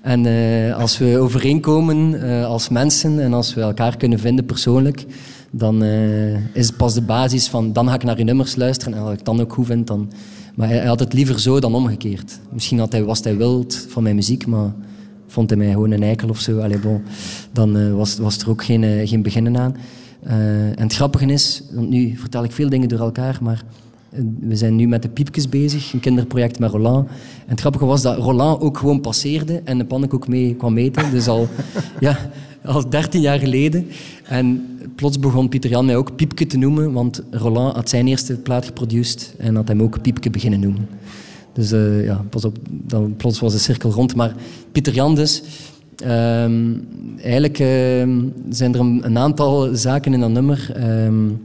En 0.00 0.24
uh, 0.24 0.76
als 0.76 0.98
we 0.98 1.18
overeenkomen 1.18 2.22
als 2.44 2.68
mensen 2.68 3.20
en 3.20 3.32
als 3.32 3.54
we 3.54 3.60
elkaar 3.60 3.96
kunnen 3.96 4.18
vinden 4.18 4.44
persoonlijk, 4.44 5.06
dan 5.50 5.82
uh, 5.82 6.54
is 6.56 6.70
pas 6.70 6.94
de 6.94 7.02
basis 7.02 7.48
van... 7.48 7.72
Dan 7.72 7.88
ga 7.88 7.94
ik 7.94 8.04
naar 8.04 8.18
je 8.18 8.24
nummers 8.24 8.56
luisteren 8.56 8.94
en 8.94 9.00
als 9.00 9.12
ik 9.12 9.24
dan 9.24 9.40
ook 9.40 9.52
goed 9.52 9.66
vind, 9.66 9.86
dan... 9.86 10.12
Maar 10.54 10.68
hij, 10.68 10.86
had 10.86 11.00
het 11.00 11.12
liever 11.12 11.40
zo 11.40 11.60
dan 11.60 11.74
omgekeerd. 11.74 12.38
Misschien 12.50 12.78
had 12.78 12.92
hij, 12.92 13.04
was 13.04 13.24
hij 13.24 13.36
wild 13.36 13.86
van 13.88 14.02
mijn 14.02 14.14
muziek, 14.14 14.46
maar 14.46 14.72
vond 15.26 15.50
hij 15.50 15.58
mij 15.58 15.70
gewoon 15.70 15.90
een 15.90 16.02
eikel 16.02 16.28
of 16.28 16.40
zo. 16.40 16.58
Allee, 16.58 16.78
dan 17.52 17.76
uh, 17.76 17.94
was, 17.94 18.18
was 18.18 18.38
er 18.38 18.50
ook 18.50 18.64
geen, 18.64 18.82
uh, 18.82 19.08
geen 19.08 19.22
beginnen 19.22 19.58
aan. 19.58 19.76
en 20.76 20.82
het 20.82 20.94
grappige 20.94 21.26
is, 21.26 21.62
want 21.72 21.88
nu 21.88 22.16
vertel 22.16 22.44
ik 22.44 22.52
veel 22.52 22.68
dingen 22.68 22.88
door 22.88 23.00
elkaar, 23.00 23.38
maar 23.42 23.64
we 24.40 24.56
zijn 24.56 24.76
nu 24.76 24.88
met 24.88 25.02
de 25.02 25.08
piepjes 25.08 25.48
bezig, 25.48 25.92
een 25.92 26.00
kinderproject 26.00 26.58
met 26.58 26.70
Roland. 26.70 27.08
En 27.08 27.50
het 27.50 27.60
grappige 27.60 27.84
was 27.84 28.02
dat 28.02 28.18
Roland 28.18 28.60
ook 28.60 28.78
gewoon 28.78 29.00
passeerde 29.00 29.60
en 29.64 29.78
de 29.78 29.84
pannenkoek 29.84 30.28
mee 30.28 30.54
kwam 30.54 30.72
meten. 30.74 31.10
Dus 31.10 31.28
al, 31.28 31.48
ja, 32.00 32.30
al 32.64 32.90
13 32.90 33.20
jaar 33.20 33.38
geleden. 33.38 33.86
En 34.24 34.66
plots 34.94 35.18
begon 35.18 35.48
Pieter 35.48 35.70
Jan 35.70 35.84
mij 35.84 35.96
ook 35.96 36.16
Piepke 36.16 36.46
te 36.46 36.56
noemen, 36.56 36.92
want 36.92 37.22
Roland 37.30 37.74
had 37.74 37.88
zijn 37.88 38.06
eerste 38.06 38.36
plaat 38.36 38.64
geproduceerd 38.64 39.34
en 39.38 39.54
had 39.54 39.68
hem 39.68 39.82
ook 39.82 40.02
Piepke 40.02 40.30
beginnen 40.30 40.60
noemen. 40.60 40.88
Dus 41.52 41.72
uh, 41.72 42.04
ja, 42.04 42.24
pas 42.30 42.44
op, 42.44 42.56
dan 42.70 43.14
plots 43.16 43.40
was 43.40 43.52
de 43.52 43.58
cirkel 43.58 43.90
rond. 43.90 44.14
Maar 44.14 44.34
Pieter 44.72 44.94
Jan 44.94 45.14
dus... 45.14 45.42
Um, 46.06 46.88
eigenlijk 47.22 47.58
uh, 47.58 47.66
zijn 48.48 48.74
er 48.74 48.80
een, 48.80 49.00
een, 49.04 49.18
aantal 49.18 49.68
zaken 49.74 50.14
in 50.14 50.20
dat 50.20 50.30
nummer. 50.30 50.72
Um, 51.04 51.40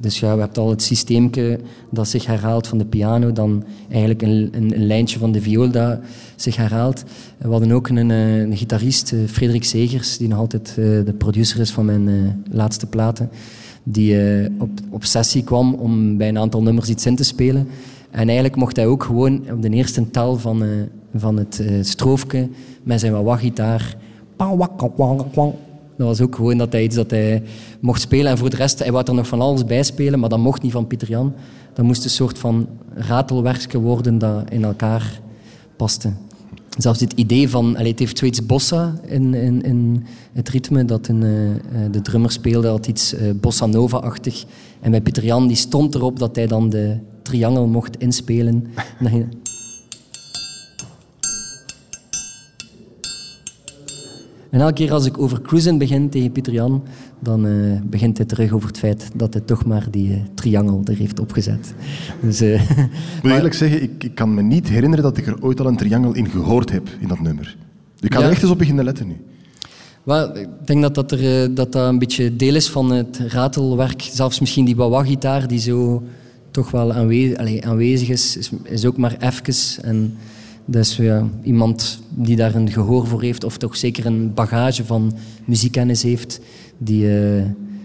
dus 0.00 0.20
ja, 0.20 0.34
we 0.34 0.40
hebben 0.40 0.62
al 0.62 0.70
het 0.70 0.82
systeemke 0.82 1.60
dat 1.90 2.08
zich 2.08 2.26
herhaalt 2.26 2.66
van 2.66 2.78
de 2.78 2.84
piano, 2.84 3.32
dan 3.32 3.64
eigenlijk 3.88 4.22
een, 4.22 4.48
een, 4.52 4.74
een 4.74 4.86
lijntje 4.86 5.18
van 5.18 5.32
de 5.32 5.40
viool 5.40 5.70
dat 5.70 5.98
zich 6.36 6.56
herhaalt. 6.56 7.04
We 7.38 7.48
hadden 7.48 7.72
ook 7.72 7.88
een, 7.88 8.10
eh, 8.10 8.38
een 8.38 8.56
gitarist, 8.56 9.12
eh, 9.12 9.18
Frederik 9.26 9.64
Segers, 9.64 10.16
die 10.16 10.28
nog 10.28 10.38
altijd 10.38 10.76
uh, 10.78 11.04
de 11.04 11.14
producer 11.18 11.60
is 11.60 11.70
van 11.70 11.84
mijn 11.84 12.42
laatste 12.50 12.86
platen, 12.86 13.30
die 13.82 14.16
op, 14.58 14.70
op 14.90 15.04
sessie 15.04 15.44
kwam 15.44 15.74
om 15.74 16.16
bij 16.16 16.28
een 16.28 16.38
aantal 16.38 16.62
nummers 16.62 16.88
iets 16.88 17.06
in 17.06 17.16
te 17.16 17.24
spelen. 17.24 17.68
En 18.10 18.26
eigenlijk 18.26 18.56
mocht 18.56 18.76
hij 18.76 18.86
ook 18.86 19.04
gewoon 19.04 19.50
op 19.50 19.62
de 19.62 19.70
eerste 19.70 20.10
tel 20.10 20.38
van, 20.38 20.62
van 21.14 21.36
het 21.36 21.62
stroofje 21.80 22.48
met 22.82 23.00
zijn 23.00 23.22
wah-gitaar 23.22 23.96
dat 26.00 26.08
was 26.18 26.26
ook 26.26 26.34
gewoon 26.34 26.58
dat 26.58 26.72
hij 26.72 26.82
iets 26.82 26.94
dat 26.94 27.10
hij 27.10 27.42
mocht 27.80 28.00
spelen. 28.00 28.30
En 28.30 28.38
voor 28.38 28.50
de 28.50 28.56
rest, 28.56 28.78
hij 28.78 28.92
wou 28.92 29.04
er 29.06 29.14
nog 29.14 29.26
van 29.26 29.40
alles 29.40 29.64
bij 29.64 29.82
spelen, 29.82 30.18
maar 30.18 30.28
dat 30.28 30.38
mocht 30.38 30.62
niet 30.62 30.72
van 30.72 30.86
Pieter 30.86 31.08
Jan. 31.08 31.32
Dat 31.74 31.84
moest 31.84 32.04
een 32.04 32.10
soort 32.10 32.38
van 32.38 32.68
ratelwerkje 32.94 33.80
worden 33.80 34.18
dat 34.18 34.50
in 34.50 34.64
elkaar 34.64 35.20
paste. 35.76 36.12
Zelfs 36.78 36.98
dit 36.98 37.12
idee 37.12 37.48
van, 37.48 37.76
het 37.76 37.98
heeft 37.98 38.18
zoiets 38.18 38.46
bossa 38.46 38.94
in, 39.06 39.34
in, 39.34 39.62
in 39.62 40.04
het 40.32 40.48
ritme, 40.48 40.84
dat 40.84 41.08
een, 41.08 41.22
uh, 41.22 41.50
de 41.90 42.00
drummer 42.02 42.30
speelde, 42.30 42.68
had 42.68 42.86
iets 42.86 43.14
uh, 43.14 43.20
bossa 43.40 43.66
nova-achtig. 43.66 44.44
En 44.80 44.90
bij 44.90 45.00
Pieter 45.00 45.24
Jan, 45.24 45.46
die 45.46 45.56
stond 45.56 45.94
erop 45.94 46.18
dat 46.18 46.36
hij 46.36 46.46
dan 46.46 46.70
de 46.70 46.98
triangel 47.22 47.66
mocht 47.66 47.96
inspelen. 47.96 48.66
En 54.50 54.60
elke 54.60 54.72
keer 54.72 54.92
als 54.92 55.06
ik 55.06 55.18
over 55.18 55.42
cruisen 55.42 55.78
begin 55.78 56.08
tegen 56.08 56.32
Pieter 56.32 56.52
Jan, 56.52 56.82
dan 57.18 57.46
uh, 57.46 57.80
begint 57.84 58.16
hij 58.16 58.26
terug 58.26 58.52
over 58.52 58.68
het 58.68 58.78
feit 58.78 59.10
dat 59.14 59.32
hij 59.32 59.42
toch 59.42 59.64
maar 59.64 59.86
die 59.90 60.10
uh, 60.10 60.16
triangel 60.34 60.80
er 60.84 60.96
heeft 60.96 61.20
opgezet. 61.20 61.74
Dus, 62.20 62.42
uh, 62.42 62.70
ik 63.16 63.22
moet 63.22 63.32
eerlijk 63.32 63.54
zeggen, 63.54 63.82
ik, 63.82 64.04
ik, 64.04 64.14
kan 64.14 64.34
me 64.34 64.42
niet 64.42 64.68
herinneren 64.68 65.04
dat 65.04 65.16
ik 65.16 65.26
er 65.26 65.42
ooit 65.42 65.60
al 65.60 65.66
een 65.66 65.76
triangel 65.76 66.14
in 66.14 66.28
gehoord 66.28 66.70
heb 66.70 66.88
in 67.00 67.08
dat 67.08 67.20
nummer. 67.20 67.56
Ik 68.00 68.10
kan 68.10 68.22
er 68.22 68.30
echt 68.30 68.42
eens 68.42 68.50
op 68.50 68.58
beginnen 68.58 68.84
letten 68.84 69.06
nu. 69.06 69.16
Wel, 70.02 70.36
ik 70.36 70.48
denk 70.64 70.82
dat 70.82 70.94
dat, 70.94 71.12
er, 71.12 71.54
dat 71.54 71.72
dat 71.72 71.88
een 71.88 71.98
beetje 71.98 72.36
deel 72.36 72.54
is 72.54 72.70
van 72.70 72.92
het 72.92 73.18
ratelwerk. 73.28 74.02
Zelfs 74.02 74.40
misschien 74.40 74.64
die 74.64 74.76
wah-gitaar 74.76 75.48
die 75.48 75.58
zo 75.58 76.02
toch 76.50 76.70
wel 76.70 76.92
aanwezig, 76.92 77.38
allez, 77.38 77.60
aanwezig 77.60 78.08
is, 78.08 78.36
is, 78.36 78.50
is, 78.62 78.86
ook 78.86 78.96
maar 78.96 79.16
even. 79.18 79.84
En 79.84 80.16
dus 80.70 80.96
ja, 80.96 81.28
iemand 81.42 82.02
die 82.10 82.36
daar 82.36 82.54
een 82.54 82.70
gehoor 82.70 83.06
voor 83.06 83.22
heeft, 83.22 83.44
of 83.44 83.56
toch 83.56 83.76
zeker 83.76 84.06
een 84.06 84.34
bagage 84.34 84.84
van 84.84 85.12
muziekkennis 85.44 86.02
heeft, 86.02 86.40
die, 86.78 87.04
uh, 87.04 87.44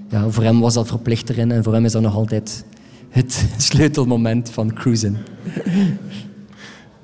ja, 0.10 0.30
voor 0.30 0.44
hem 0.44 0.60
was 0.60 0.74
dat 0.74 0.88
verplicht 0.88 1.30
erin 1.30 1.52
en 1.52 1.64
voor 1.64 1.74
hem 1.74 1.86
is 1.86 1.92
dat 1.92 2.02
nog 2.02 2.16
altijd 2.16 2.66
het 3.10 3.46
sleutelmoment 3.58 4.50
van 4.50 4.74
cruisen. 4.74 5.18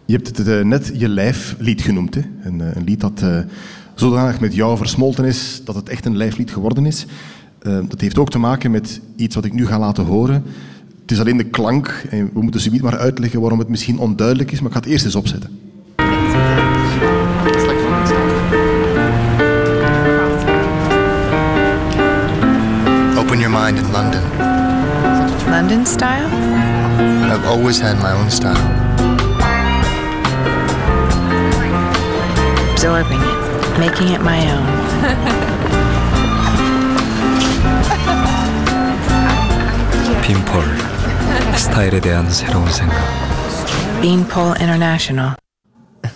Je 0.06 0.14
hebt 0.16 0.38
het 0.38 0.48
uh, 0.48 0.64
net 0.64 0.92
je 0.98 1.10
lijflied 1.10 1.82
genoemd. 1.82 2.16
Hè? 2.16 2.22
Een, 2.44 2.60
uh, 2.60 2.76
een 2.76 2.84
lied 2.84 3.00
dat 3.00 3.24
zodanig 3.96 4.40
met 4.40 4.54
jou 4.54 4.78
versmolten 4.78 5.26
is 5.26 5.62
dat 5.66 5.76
het 5.76 5.90
echt 5.90 6.06
een 6.06 6.18
lijflied 6.18 6.52
geworden 6.52 6.86
is. 6.86 7.06
dat 7.64 8.02
heeft 8.02 8.18
ook 8.18 8.30
te 8.30 8.38
maken 8.38 8.72
met 8.72 9.02
iets 9.16 9.36
wat 9.36 9.46
ik 9.46 9.54
nu 9.54 9.66
ga 9.66 9.80
laten 9.80 10.06
horen. 10.06 10.44
Het 11.02 11.12
is 11.12 11.20
alleen 11.20 11.38
de 11.38 11.50
klank. 11.50 12.06
En 12.10 12.30
we 12.34 12.42
moeten 12.42 12.62
zoiets 12.62 12.84
maar 12.84 12.98
uitleggen 12.98 13.42
waarom 13.42 13.60
het 13.60 13.70
misschien 13.70 14.00
onduidelijk 14.00 14.52
is, 14.52 14.60
maar 14.60 14.68
ik 14.68 14.74
ga 14.74 14.82
het 14.82 14.90
eerst 14.90 15.06
eens 15.06 15.16
opzetten. 15.16 15.62
mind 23.51 23.79
in 23.79 23.93
London. 23.93 24.23
London 25.51 25.87
style? 25.87 26.29
I've 27.33 27.45
always 27.47 27.81
had 27.81 27.97
my 27.99 28.13
own 28.13 28.31
style. 28.31 28.57
Absorbing 32.73 33.21
it, 33.21 33.79
making 33.79 34.09
it 34.15 34.23
my 34.23 34.41
own. 34.53 34.67
빈폴 40.23 40.65
스타일에 41.57 42.01
대한 42.01 42.31
새로운 42.31 42.69
생각. 42.71 42.99
Beanpole 44.01 44.59
International. 44.61 45.35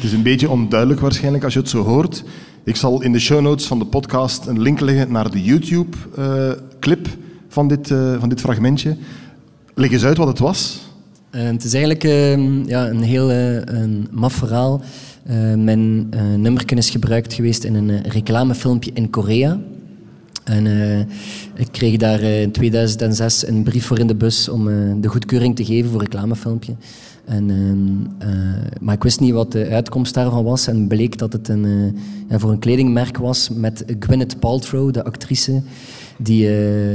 Het 0.00 0.08
is 0.08 0.12
een 0.12 0.22
beetje 0.22 0.50
onduidelijk 0.50 1.00
waarschijnlijk 1.00 1.44
als 1.44 1.52
je 1.52 1.58
het 1.58 1.68
zo 1.68 1.84
hoort. 1.84 2.24
Ik 2.65 2.75
zal 2.75 3.01
in 3.01 3.11
de 3.11 3.19
show 3.19 3.41
notes 3.41 3.65
van 3.65 3.79
de 3.79 3.85
podcast 3.85 4.45
een 4.45 4.61
link 4.61 4.79
leggen 4.79 5.11
naar 5.11 5.31
de 5.31 5.43
YouTube-clip 5.43 7.07
van, 7.47 7.67
dit, 7.67 7.89
uh, 7.89 8.19
van 8.19 8.29
dit 8.29 8.39
fragmentje. 8.39 8.97
Leg 9.73 9.91
eens 9.91 10.05
uit 10.05 10.17
wat 10.17 10.27
het 10.27 10.39
was. 10.39 10.81
Uh, 11.31 11.43
het 11.43 11.63
is 11.63 11.73
eigenlijk 11.73 12.03
uh, 12.03 12.65
ja, 12.65 12.87
een 12.87 13.01
heel 13.01 13.31
een 13.31 14.07
maf 14.11 14.33
verhaal. 14.33 14.81
mijn 15.55 16.09
nummerken 16.41 16.77
is 16.77 16.89
gebruikt 16.89 17.33
geweest 17.33 17.63
in 17.63 17.75
een 17.75 18.01
reclamefilmpje 18.01 18.91
in 18.93 19.09
Korea. 19.09 19.59
En 20.43 20.67
ik 21.55 21.67
kreeg 21.71 21.97
daar 21.97 22.21
in 22.21 22.51
2006 22.51 23.47
een 23.47 23.63
brief 23.63 23.85
voor 23.85 23.99
in 23.99 24.07
de 24.07 24.15
bus 24.15 24.49
om 24.49 24.65
de 25.01 25.07
goedkeuring 25.07 25.55
te 25.55 25.65
geven 25.65 25.91
voor 25.91 25.99
reclamefilmpje. 25.99 26.75
En, 27.25 27.49
ehm, 27.49 28.85
maar 28.85 28.95
ik 28.95 29.03
wist 29.03 29.19
niet 29.19 29.33
wat 29.33 29.51
de 29.51 29.67
uitkomst 29.67 30.13
daarvan 30.13 30.43
was. 30.43 30.67
En 30.67 30.87
bleek 30.87 31.17
dat 31.17 31.33
het 31.33 31.47
een, 31.47 31.95
ja, 32.29 32.39
voor 32.39 32.51
een 32.51 32.59
kledingmerk 32.59 33.17
was 33.17 33.49
met 33.49 33.83
Gwyneth 33.99 34.39
Paltrow, 34.39 34.93
de 34.93 35.03
actrice, 35.03 35.61
die 36.17 36.45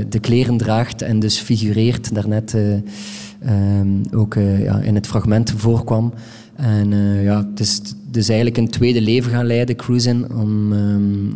de 0.09 0.19
kleren 0.21 0.57
draagt 0.57 1.03
en 1.03 1.21
dus 1.21 1.39
figureert. 1.39 2.15
Daarnet 2.15 2.53
um, 2.53 4.03
ook 4.15 4.35
ja, 4.35 4.79
in 4.81 4.95
het 4.95 5.07
fragment 5.07 5.53
voorkwam. 5.57 6.13
En 6.57 6.93
ja, 7.23 7.47
het 7.51 7.61
is 7.61 7.81
dus 8.11 8.29
eigenlijk 8.29 8.59
een 8.59 8.69
tweede 8.69 9.01
leven 9.01 9.31
gaan 9.31 9.47
leiden, 9.47 9.77
cruisen, 9.77 10.37
om 10.37 10.73
um, 10.73 11.35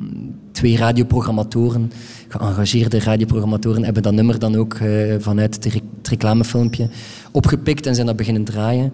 twee 0.53 0.77
radioprogrammatoren, 0.77 1.91
geëngageerde 2.39 2.99
radioprogrammatoren, 2.99 3.85
hebben 3.85 4.03
dat 4.03 4.13
nummer 4.13 4.39
dan 4.39 4.57
ook 4.57 4.75
uh, 4.75 5.15
vanuit 5.19 5.55
het, 5.55 5.83
reclamefilmpje 6.03 6.89
opgepikt 7.31 7.87
en 7.87 7.95
zijn 7.95 8.07
dat 8.07 8.17
beginnen 8.17 8.45
draaien. 8.45 8.93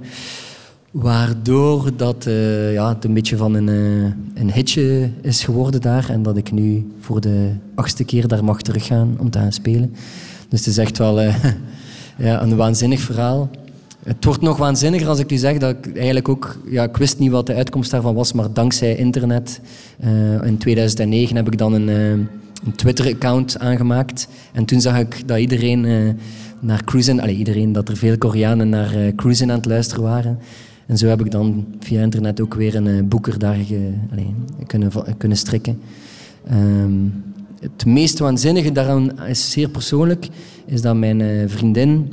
Waardoor 0.91 1.91
dat 1.97 2.27
uh, 2.27 2.73
ja, 2.73 2.89
het 2.89 3.05
een 3.05 3.15
beetje 3.15 3.37
van 3.37 3.55
een, 3.55 3.69
uh, 3.69 4.13
een 4.35 4.53
hitje 4.53 5.11
is 5.23 5.45
geworden 5.45 5.81
daar 5.81 6.11
en 6.11 6.23
dat 6.23 6.37
ik 6.37 6.53
nu 6.53 6.87
voor 7.01 7.21
de 7.21 7.51
achtste 7.75 8.05
keer 8.05 8.29
daar 8.29 8.45
mag 8.45 8.63
teruggaan 8.63 9.17
om 9.19 9.31
te 9.31 9.39
gaan 9.39 9.53
spelen. 9.53 9.95
Dus 10.49 10.59
het 10.59 10.69
is 10.69 10.79
echt 10.79 10.99
wel 10.99 11.21
ja, 12.19 12.43
een 12.43 12.57
waanzinnig 12.57 13.01
verhaal. 13.01 13.51
Het 14.03 14.25
wordt 14.25 14.41
nog 14.41 14.57
waanzinniger 14.57 15.09
als 15.09 15.19
ik 15.19 15.33
u 15.33 15.37
zeg 15.37 15.59
dat 15.59 15.77
ik 15.77 15.97
eigenlijk 15.97 16.29
ook... 16.29 16.59
Ja, 16.71 16.85
ik 16.85 16.97
wist 16.97 17.19
niet 17.19 17.31
wat 17.31 17.47
de 17.47 17.55
uitkomst 17.55 17.91
daarvan 17.91 18.15
was, 18.15 18.33
maar 18.33 18.53
dankzij 18.53 18.97
internet... 18.97 19.61
In 20.43 20.59
2009 20.59 21.37
heb 21.37 21.47
ik 21.47 21.59
dan 21.59 21.73
een, 21.73 22.29
een 22.65 22.75
Twitter-account 22.75 23.59
aangemaakt. 23.59 24.29
En 24.53 24.65
toen 24.65 24.81
zag 24.81 24.99
ik 24.99 25.29
dat 25.29 25.39
iedereen 25.39 25.85
uh, 25.85 26.13
naar 26.61 26.85
cruisen... 26.85 27.29
Iedereen, 27.29 27.73
dat 27.73 27.89
er 27.89 27.97
veel 27.97 28.19
Koreanen 28.19 28.69
naar 28.69 29.13
cruisen 29.17 29.51
aan 29.51 29.57
het 29.57 29.67
luisteren 29.67 30.03
waren. 30.03 30.39
En 30.87 30.99
zo 30.99 31.07
heb 31.07 31.21
ik 31.21 31.31
dan 31.31 31.67
via 31.81 32.03
internet 32.03 32.41
ook 32.41 32.55
weer 32.55 32.75
een 32.75 33.09
boeker 33.09 33.39
daar 33.39 33.59
kunnen, 34.67 34.93
kunnen 35.19 35.39
strikken. 35.39 35.81
Um, 36.53 37.25
het 37.61 37.87
meest 37.87 38.19
waanzinnige 38.19 38.73
daaraan 38.73 39.21
is 39.23 39.51
zeer 39.51 39.69
persoonlijk... 39.69 40.29
is 40.67 40.83
dat 40.83 40.97
mijn 40.97 41.49
vriendin 41.49 42.13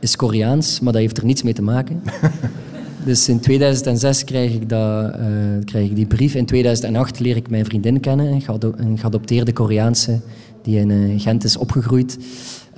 is 0.00 0.16
Koreaans, 0.16 0.80
maar 0.80 0.92
dat 0.92 1.02
heeft 1.02 1.18
er 1.18 1.24
niets 1.24 1.42
mee 1.42 1.54
te 1.54 1.62
maken. 1.62 2.02
dus 3.04 3.28
in 3.28 3.40
2006 3.40 4.24
krijg 4.24 4.52
ik, 4.52 4.68
dat, 4.68 5.16
krijg 5.64 5.88
ik 5.88 5.96
die 5.96 6.06
brief. 6.06 6.34
In 6.34 6.46
2008 6.46 7.20
leer 7.20 7.36
ik 7.36 7.50
mijn 7.50 7.64
vriendin 7.64 8.00
kennen, 8.00 8.42
een 8.76 8.98
geadopteerde 8.98 9.52
Koreaanse 9.52 10.20
die 10.62 10.78
in 10.78 10.90
uh, 10.90 11.20
Gent 11.20 11.44
is 11.44 11.56
opgegroeid. 11.56 12.18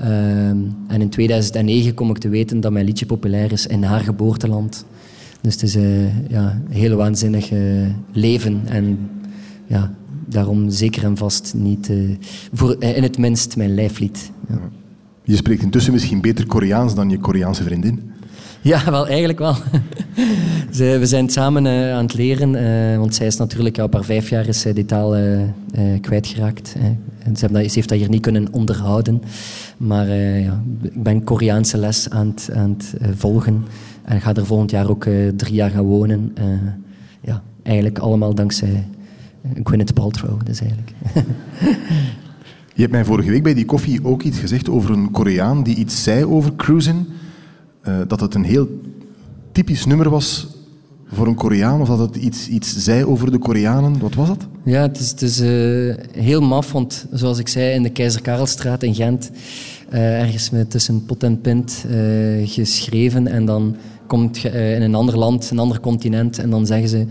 Uh, 0.00 0.48
en 0.48 1.00
in 1.00 1.08
2009 1.08 1.94
kom 1.94 2.10
ik 2.10 2.18
te 2.18 2.28
weten 2.28 2.60
dat 2.60 2.72
mijn 2.72 2.84
liedje 2.84 3.06
populair 3.06 3.52
is 3.52 3.66
in 3.66 3.82
haar 3.82 4.00
geboorteland. 4.00 4.84
Dus 5.40 5.52
het 5.52 5.62
is 5.62 5.76
uh, 5.76 6.28
ja, 6.28 6.60
een 6.68 6.76
heel 6.76 6.96
waanzinnig 6.96 7.50
leven. 8.12 8.62
En 8.66 9.10
ja, 9.66 9.94
daarom 10.28 10.70
zeker 10.70 11.04
en 11.04 11.16
vast 11.16 11.54
niet, 11.56 11.92
voor, 12.52 12.82
in 12.82 13.02
het 13.02 13.18
minst 13.18 13.56
mijn 13.56 13.74
lijflied. 13.74 14.30
Je 15.24 15.36
spreekt 15.36 15.62
intussen 15.62 15.92
misschien 15.92 16.20
beter 16.20 16.46
Koreaans 16.46 16.94
dan 16.94 17.10
je 17.10 17.18
Koreaanse 17.18 17.62
vriendin. 17.62 18.12
Ja, 18.64 18.90
wel, 18.90 19.06
eigenlijk 19.06 19.38
wel. 19.38 19.56
We 21.00 21.06
zijn 21.06 21.28
samen 21.28 21.64
uh, 21.64 21.92
aan 21.92 22.04
het 22.04 22.14
leren, 22.14 22.54
uh, 22.54 22.98
want 22.98 23.14
zij 23.14 23.26
is 23.26 23.36
natuurlijk, 23.36 23.76
op 23.76 23.92
haar 23.92 24.04
vijf 24.04 24.28
jaar 24.28 24.48
is 24.48 24.60
zij 24.60 24.72
die 24.72 24.84
taal 24.84 25.18
uh, 25.18 25.40
kwijtgeraakt. 26.00 26.76
Ze, 27.36 27.48
heeft 27.52 27.88
dat 27.88 27.98
hier 27.98 28.08
niet 28.08 28.20
kunnen 28.20 28.48
onderhouden. 28.50 29.22
Maar 29.76 30.08
ja, 30.16 30.62
ik 30.82 31.02
ben 31.02 31.24
Koreaanse 31.24 31.78
les 31.78 32.10
aan 32.10 32.26
het, 32.26 32.50
aan 32.54 32.76
volgen. 33.14 33.64
En 34.04 34.20
ga 34.20 34.34
er 34.34 34.46
volgend 34.46 34.70
jaar 34.70 34.90
ook 34.90 35.06
drie 35.36 35.54
jaar 35.54 35.70
gaan 35.70 35.84
wonen. 35.84 36.34
ja, 37.20 37.42
eigenlijk 37.62 37.98
allemaal 37.98 38.34
dankzij 38.34 38.86
Gwyneth 39.62 39.94
Paltrow, 39.94 40.40
dus 40.44 40.60
eigenlijk. 40.60 40.92
Je 42.74 42.80
hebt 42.80 42.92
mij 42.92 43.04
vorige 43.04 43.30
week 43.30 43.42
bij 43.42 43.54
die 43.54 43.64
koffie 43.64 44.04
ook 44.04 44.22
iets 44.22 44.38
gezegd 44.38 44.68
over 44.68 44.90
een 44.90 45.10
Koreaan 45.10 45.62
die 45.62 45.76
iets 45.76 46.02
zei 46.02 46.24
over 46.24 46.56
cruisen. 46.56 47.06
Uh, 47.88 47.96
dat 48.06 48.20
het 48.20 48.34
een 48.34 48.44
heel 48.44 48.68
typisch 49.52 49.86
nummer 49.86 50.10
was 50.10 50.46
voor 51.06 51.26
een 51.26 51.34
Koreaan, 51.34 51.80
of 51.80 51.88
dat 51.88 51.98
het 51.98 52.16
iets, 52.16 52.48
iets 52.48 52.76
zei 52.76 53.04
over 53.04 53.30
de 53.30 53.38
Koreanen. 53.38 53.98
Wat 53.98 54.14
was 54.14 54.28
dat? 54.28 54.46
Ja, 54.64 54.82
het 54.82 55.00
is, 55.00 55.10
het 55.10 55.22
is 55.22 55.40
uh, 55.40 55.94
heel 56.12 56.40
maf, 56.40 56.72
want 56.72 57.06
zoals 57.12 57.38
ik 57.38 57.48
zei, 57.48 57.74
in 57.74 57.82
de 57.82 57.90
Keizer 57.90 58.22
Karelstraat 58.22 58.82
in 58.82 58.94
Gent, 58.94 59.30
uh, 59.92 60.20
ergens 60.20 60.50
met 60.50 60.70
tussen 60.70 61.04
pot 61.04 61.22
en 61.22 61.40
pint 61.40 61.84
geschreven, 62.44 63.26
en 63.26 63.44
dan 63.44 63.76
komt 64.06 64.38
je 64.38 64.48
in 64.48 64.82
een 64.82 64.94
ander 64.94 65.18
land, 65.18 65.50
een 65.50 65.58
ander 65.58 65.80
continent, 65.80 66.38
en 66.38 66.50
dan 66.50 66.66
zeggen 66.66 66.88
ze 66.88 67.06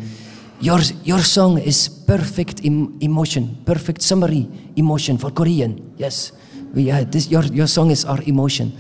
Your, 0.58 0.92
your 1.02 1.24
song 1.24 1.58
is 1.58 1.90
perfect 2.06 2.62
emotion, 3.00 3.50
perfect 3.64 4.04
summary 4.04 4.48
emotion 4.74 5.20
for 5.20 5.32
Korean. 5.32 5.80
Yes. 5.96 6.32
Yeah, 6.74 7.10
this, 7.10 7.28
your, 7.28 7.46
your 7.54 7.68
song 7.68 7.92
is 7.92 8.06
our 8.06 8.22
emotion. 8.24 8.72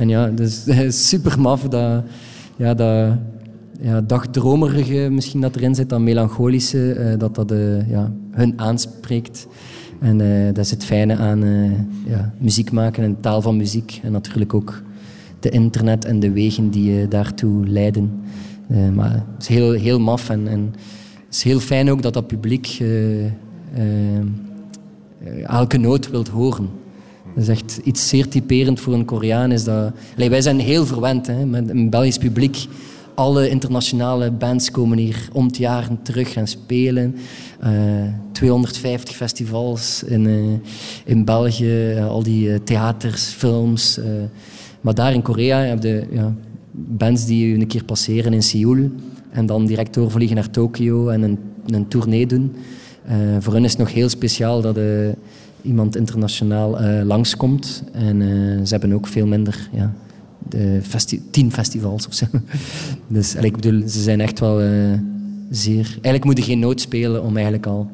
En 0.00 0.08
ja, 0.08 0.26
dus 0.26 0.66
is 0.86 1.08
super 1.08 1.40
maf 1.40 1.62
dat, 1.62 2.02
ja, 2.56 2.74
dat 2.74 3.16
ja, 3.80 4.00
dagdromerige 4.00 5.08
misschien 5.10 5.40
dat 5.40 5.56
erin 5.56 5.74
zit, 5.74 5.88
dat 5.88 6.00
melancholische, 6.00 6.96
uh, 6.98 7.18
dat 7.18 7.34
dat 7.34 7.52
uh, 7.52 7.90
ja, 7.90 8.12
hun 8.30 8.52
aanspreekt. 8.56 9.46
En 9.98 10.20
uh, 10.20 10.46
dat 10.46 10.64
is 10.64 10.70
het 10.70 10.84
fijne 10.84 11.16
aan 11.16 11.40
ja, 12.06 12.34
muziek 12.38 12.72
maken 12.72 13.04
en 13.04 13.20
taal 13.20 13.42
van 13.42 13.56
muziek. 13.56 14.00
En 14.02 14.12
natuurlijk 14.12 14.54
ook 14.54 14.82
de 15.40 15.50
internet 15.50 16.04
en 16.04 16.20
de 16.20 16.32
wegen 16.32 16.70
die 16.70 17.08
daartoe 17.08 17.66
leiden. 17.66 18.22
maar 18.94 19.12
het 19.12 19.42
is 19.42 19.48
heel, 19.48 19.72
heel 19.72 20.00
maf 20.00 20.30
en, 20.30 20.48
en 20.48 20.74
het 21.26 21.34
is 21.34 21.42
heel 21.42 21.60
fijn 21.60 21.90
ook 21.90 22.02
dat 22.02 22.14
dat 22.14 22.26
publiek 22.26 22.82
elke 25.46 25.76
noot 25.76 26.10
wilt 26.10 26.28
horen. 26.28 26.68
Dat 27.34 27.42
is 27.42 27.48
echt 27.48 27.80
iets 27.84 28.08
zeer 28.08 28.28
typerend 28.28 28.80
voor 28.80 28.92
een 28.92 29.04
Koreaan. 29.04 29.52
Is 29.52 29.64
dat... 29.64 29.92
Wij 30.16 30.40
zijn 30.40 30.58
heel 30.58 30.86
verwend 30.86 31.26
hè, 31.26 31.46
met 31.46 31.68
een 31.68 31.90
Belgisch 31.90 32.18
publiek. 32.18 32.66
Alle 33.14 33.48
internationale 33.48 34.30
bands 34.30 34.70
komen 34.70 34.98
hier 34.98 35.28
om 35.32 35.46
het 35.46 35.56
jaar 35.56 35.88
terug 36.02 36.32
gaan 36.32 36.46
spelen. 36.46 37.14
Uh, 37.64 37.70
250 38.32 39.16
festivals 39.16 40.02
in, 40.02 40.60
in 41.04 41.24
België, 41.24 42.04
al 42.08 42.22
die 42.22 42.62
theaters, 42.62 43.22
films. 43.22 44.00
maar 44.80 44.94
daar 44.94 45.12
in 45.12 45.22
Korea 45.22 45.58
heb 45.58 45.82
je 45.82 46.06
ja, 46.10 46.34
bands 46.72 47.26
die 47.26 47.54
een 47.54 47.66
keer 47.66 47.84
passeren 47.84 48.32
in 48.32 48.42
Seoul 48.42 48.90
en 49.30 49.46
dan 49.46 49.66
direct 49.66 49.94
doorvliegen 49.94 50.36
naar 50.36 50.50
Tokio 50.50 51.08
en 51.08 51.22
een, 51.22 51.38
een 51.66 51.88
tournee 51.88 52.26
doen. 52.26 52.56
Voor 53.38 53.52
hen 53.52 53.64
is 53.64 53.70
het 53.70 53.80
nog 53.80 53.92
heel 53.92 54.08
speciaal 54.08 54.60
dat 54.60 54.78
iemand 55.62 55.96
internationaal 55.96 56.82
uh, 56.82 57.02
langskomt. 57.02 57.82
En 57.92 58.20
ze 58.66 58.72
hebben 58.72 58.92
ook 58.92 59.06
veel 59.06 59.26
minder, 59.26 59.68
ja, 59.72 59.92
de 60.48 60.80
festi 60.82 61.22
tien 61.30 61.52
festivals 61.52 62.06
of 62.06 62.14
zo. 62.14 62.26
dus 63.08 63.34
ik 63.34 63.56
bedoel, 63.56 63.88
ze 63.88 64.02
zijn 64.02 64.20
echt 64.20 64.40
wel 64.40 64.58
zeer... 65.50 65.86
Eigenlijk 65.86 66.24
moet 66.24 66.38
je 66.38 66.44
geen 66.44 66.58
noot 66.58 66.80
spelen 66.80 67.22
om 67.22 67.34
eigenlijk 67.34 67.66
al... 67.66 67.90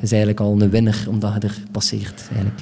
Is 0.00 0.10
eigenlijk 0.10 0.40
al 0.40 0.60
een 0.60 0.70
winnaar 0.70 1.04
omdat 1.08 1.34
je 1.34 1.48
er 1.48 1.62
passeert, 1.70 2.28
eigenlijk. 2.32 2.60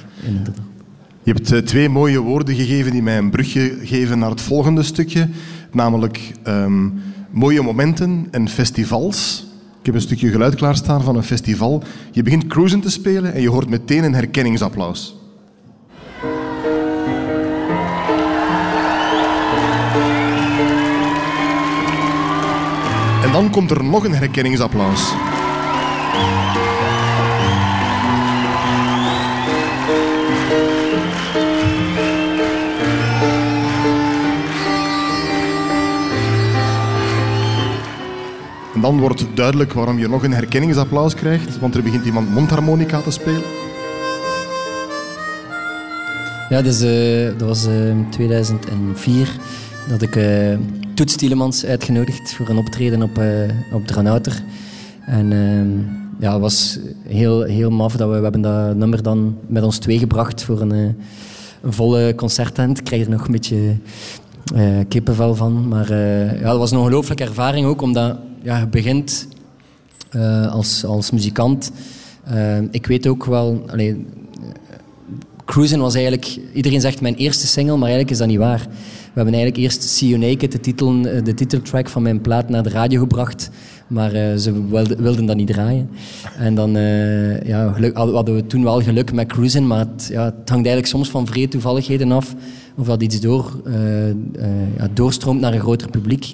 Je 1.23 1.33
hebt 1.33 1.67
twee 1.67 1.89
mooie 1.89 2.19
woorden 2.19 2.55
gegeven 2.55 2.91
die 2.91 3.01
mij 3.01 3.17
een 3.17 3.29
brugje 3.29 3.77
geven 3.81 4.19
naar 4.19 4.29
het 4.29 4.41
volgende 4.41 4.83
stukje. 4.83 5.27
Namelijk... 5.71 6.31
Um, 6.47 6.93
mooie 7.31 7.61
momenten 7.61 8.27
en 8.31 8.49
festivals. 8.49 9.47
Ik 9.79 9.85
heb 9.85 9.95
een 9.95 10.01
stukje 10.01 10.29
geluid 10.29 10.55
klaarstaan 10.55 11.03
van 11.03 11.15
een 11.15 11.23
festival. 11.23 11.83
Je 12.11 12.23
begint 12.23 12.47
cruisen 12.47 12.81
te 12.81 12.91
spelen 12.91 13.33
en 13.33 13.41
je 13.41 13.49
hoort 13.49 13.69
meteen 13.69 14.03
een 14.03 14.13
herkenningsapplaus. 14.13 15.17
En 23.23 23.31
dan 23.31 23.49
komt 23.51 23.71
er 23.71 23.83
nog 23.83 24.05
een 24.05 24.15
herkenningsapplaus. 24.15 25.13
En 38.79 38.85
dan 38.85 38.99
wordt 38.99 39.25
duidelijk 39.33 39.73
waarom 39.73 39.99
je 39.99 40.07
nog 40.07 40.23
een 40.23 40.33
herkenningsapplaus 40.33 41.13
krijgt, 41.13 41.59
want 41.59 41.75
er 41.75 41.83
begint 41.83 42.05
iemand 42.05 42.29
mondharmonica 42.29 43.01
te 43.01 43.11
spelen. 43.11 43.41
Ja, 46.49 46.63
uh, 46.63 47.37
dat 47.37 47.47
was 47.47 47.67
uh, 47.67 47.89
eh, 47.89 47.97
2004 48.09 49.37
dat 49.89 50.01
ik 50.01 50.15
uh, 50.15 50.57
Toets 50.93 51.65
uitgenodigd 51.65 52.33
voor 52.33 52.49
een 52.49 52.57
optreden 52.57 53.01
op, 53.01 53.21
op 53.73 53.87
Dranouter. 53.87 54.43
En 55.05 55.29
ja, 56.19 56.31
het 56.31 56.41
was 56.41 56.79
heel, 57.07 57.41
heel 57.41 57.71
maf 57.71 57.95
dat 57.95 58.09
we, 58.09 58.13
hebben 58.13 58.41
dat 58.41 58.75
nummer 58.75 59.03
dan 59.03 59.37
met 59.47 59.63
ons 59.63 59.77
twee 59.77 59.99
gebracht 59.99 60.43
voor 60.43 60.61
een, 60.61 60.71
een 61.61 61.73
volle 61.73 62.15
concerttent. 62.15 62.77
Ik 62.77 62.83
krijg 62.83 63.03
er 63.03 63.09
nog 63.09 63.25
een 63.25 63.31
beetje 63.31 63.75
kippenvel 64.87 65.35
van. 65.35 65.67
Maar 65.67 65.93
ja, 66.39 66.49
dat 66.49 66.57
was 66.57 66.71
een 66.71 66.77
ongelooflijke 66.77 67.23
ervaring 67.23 67.65
ook, 67.65 67.81
omdat 67.81 68.17
ja, 68.41 68.59
je 68.59 68.67
begint 68.67 69.27
uh, 70.15 70.51
als, 70.51 70.85
als 70.85 71.11
muzikant. 71.11 71.71
Uh, 72.33 72.57
ik 72.71 72.85
weet 72.85 73.07
ook 73.07 73.25
wel... 73.25 73.63
Allee, 73.67 74.05
Cruisen 75.45 75.79
was 75.79 75.93
eigenlijk... 75.93 76.39
Iedereen 76.53 76.81
zegt 76.81 77.01
mijn 77.01 77.15
eerste 77.15 77.47
single, 77.47 77.77
maar 77.77 77.89
eigenlijk 77.89 78.11
is 78.11 78.17
dat 78.17 78.27
niet 78.27 78.37
waar. 78.37 78.59
We 78.59 79.15
hebben 79.25 79.33
eigenlijk 79.33 79.63
eerst 79.63 79.83
See 79.83 80.07
You 80.09 80.21
Naked, 80.21 80.51
de, 80.51 80.59
titel, 80.59 81.05
eh, 81.05 81.23
de 81.23 81.33
titeltrack 81.33 81.89
van 81.89 82.01
mijn 82.01 82.21
plaat, 82.21 82.49
naar 82.49 82.63
de 82.63 82.69
radio 82.69 82.99
gebracht. 82.99 83.49
Maar 83.87 84.37
ze 84.37 84.67
wilden, 84.97 85.25
dat 85.25 85.35
niet 85.35 85.47
draaien. 85.47 85.89
En 86.37 86.55
dan 86.55 86.71
ja, 87.45 87.71
geluk, 87.71 87.97
hadden 87.97 88.35
we 88.35 88.47
toen 88.47 88.63
wel 88.63 88.81
geluk 88.81 89.13
met 89.13 89.27
Cruisen, 89.27 89.67
maar 89.67 89.79
het, 89.79 90.07
ja, 90.11 90.23
het 90.23 90.33
hangt 90.33 90.53
eigenlijk 90.65 90.85
soms 90.85 91.09
van 91.09 91.27
vrede 91.27 91.47
toevalligheden 91.47 92.11
af 92.11 92.35
of 92.75 92.87
dat 92.87 93.03
iets 93.03 93.19
door, 93.19 93.61
doorstroomt 94.93 95.41
naar 95.41 95.53
een 95.53 95.59
groter 95.59 95.89
publiek. 95.89 96.33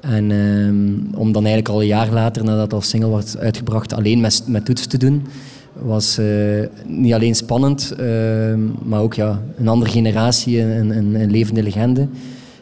En 0.00 0.30
um, 0.30 1.08
om 1.14 1.32
dan 1.32 1.44
eigenlijk 1.44 1.74
al 1.74 1.80
een 1.80 1.86
jaar 1.86 2.12
later, 2.12 2.44
nadat 2.44 2.72
als 2.72 2.88
single 2.88 3.08
wordt 3.08 3.38
uitgebracht, 3.38 3.92
alleen 3.94 4.20
met, 4.20 4.42
met 4.46 4.64
toets 4.64 4.86
te 4.86 4.98
doen, 4.98 5.26
was 5.72 6.18
uh, 6.18 6.66
niet 6.86 7.12
alleen 7.12 7.34
spannend, 7.34 7.94
uh, 8.00 8.54
maar 8.82 9.00
ook 9.00 9.14
ja, 9.14 9.42
een 9.58 9.68
andere 9.68 9.90
generatie, 9.90 10.60
een, 10.62 11.14
een, 11.14 11.30
levende 11.30 11.62
legende. 11.62 12.08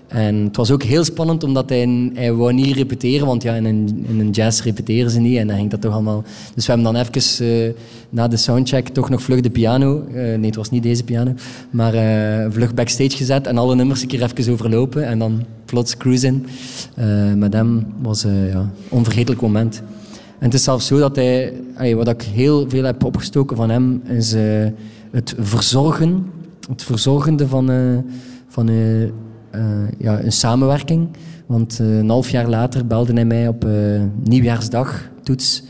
En 0.09 0.35
het 0.35 0.57
was 0.57 0.71
ook 0.71 0.83
heel 0.83 1.05
spannend, 1.05 1.45
omdat 1.45 1.69
hij, 1.69 2.11
hij 2.15 2.33
wou 2.33 2.53
niet 2.53 2.77
repeteren, 2.77 3.27
want 3.27 3.43
ja, 3.43 3.55
in, 3.55 3.65
een, 3.65 4.07
een 4.09 4.31
jazz 4.31 4.63
repeteren 4.63 5.11
ze 5.11 5.21
niet. 5.21 5.37
En 5.37 5.47
dan 5.47 5.57
ging 5.57 5.71
dat 5.71 5.81
toch 5.81 5.93
allemaal... 5.93 6.25
Dus 6.55 6.67
we 6.67 6.73
hebben 6.73 6.93
dan 6.93 7.03
even 7.03 7.47
uh, 7.47 7.73
na 8.11 8.29
de 8.29 8.37
soundcheck 8.37 8.89
toch 8.89 9.09
nog 9.09 9.23
vlug 9.23 9.41
de 9.41 9.51
piano... 9.51 10.05
nee, 10.13 10.47
het 10.47 10.57
was 10.57 10.71
niet 10.71 10.83
deze 10.83 11.05
piano. 11.05 11.35
Maar 11.71 11.93
vlug 12.53 12.75
backstage 12.75 13.17
gezet 13.17 13.47
en 13.47 13.59
alle 13.59 13.75
nummers 13.75 14.03
een 14.03 14.09
keer 14.09 14.23
even 14.23 14.53
overlopen. 14.53 15.07
En 15.07 15.19
dan 15.19 15.45
plots 15.69 15.97
cruisen. 15.97 16.47
Uh, 16.99 17.33
met 17.35 17.53
hem 17.53 17.87
was 18.03 18.25
uh, 18.25 18.53
ja, 18.53 18.59
een 18.59 18.71
onvergetelijk 18.89 19.41
moment. 19.41 19.83
En 20.39 20.45
het 20.45 20.55
is 20.55 20.63
zelfs 20.63 20.87
zo 20.87 20.99
dat 20.99 21.17
hij, 21.17 21.53
wat 21.97 22.09
ik 22.09 22.23
heel 22.23 22.69
veel 22.69 22.85
heb 22.85 23.05
opgestoken 23.05 23.57
van 23.57 23.71
hem, 23.71 24.03
is 24.05 24.35
uh, 24.35 24.43
het 25.11 25.35
verzorgen, 25.39 26.27
het 26.69 26.83
verzorgende 26.83 27.49
van, 27.49 27.71
van 28.49 28.69
ja, 29.99 30.23
een 30.23 30.33
samenwerking. 30.33 31.09
Want 31.47 31.79
een 31.79 32.09
half 32.09 32.31
jaar 32.31 32.49
later 32.49 32.87
belde 32.87 33.13
hij 33.13 33.25
mij 33.25 33.49
op 33.49 33.67
nieuwjaarsdag, 34.25 35.11
toets. 35.23 35.63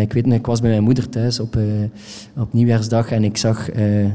ik 0.00 0.12
weet 0.12 0.26
nog, 0.26 0.34
ik 0.34 0.46
was 0.46 0.60
bij 0.60 0.70
mijn 0.70 0.82
moeder 0.82 1.08
thuis 1.08 1.40
op, 1.40 1.56
op 2.36 2.52
nieuwjaarsdag 2.52 3.10
en 3.10 3.24
ik 3.24 3.36
zag 3.36 3.74
uh, 3.74 4.06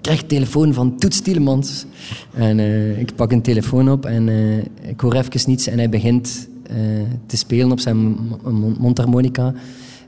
krijg 0.00 0.22
telefoon 0.22 0.74
van 0.74 0.96
Toets 0.96 1.20
Tielemans. 1.20 1.84
En 2.34 2.58
ik 2.98 3.14
pak 3.14 3.32
een 3.32 3.42
telefoon 3.42 3.90
op 3.90 4.06
en 4.06 4.28
ik 4.82 5.00
hoor 5.00 5.14
even 5.14 5.40
niets 5.50 5.66
en 5.66 5.78
hij 5.78 5.88
begint 5.88 6.48
te 7.26 7.36
spelen 7.36 7.72
op 7.72 7.80
zijn 7.80 8.16
mondharmonica. 8.78 9.54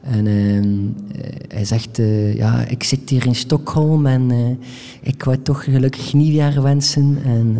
En 0.04 0.26
ehm, 0.26 0.74
eh, 1.20 1.30
hij 1.48 1.64
zegt, 1.64 1.98
eh, 1.98 2.34
ja, 2.34 2.66
ik 2.66 2.82
zit 2.82 3.10
hier 3.10 3.26
in 3.26 3.34
Stockholm 3.34 4.06
en 4.06 4.30
eh, 4.30 4.68
ik 5.00 5.24
wou 5.24 5.38
toch 5.42 5.64
gelukkig 5.64 6.12
nieuwjaar 6.12 6.62
wensen. 6.62 7.18
En 7.24 7.56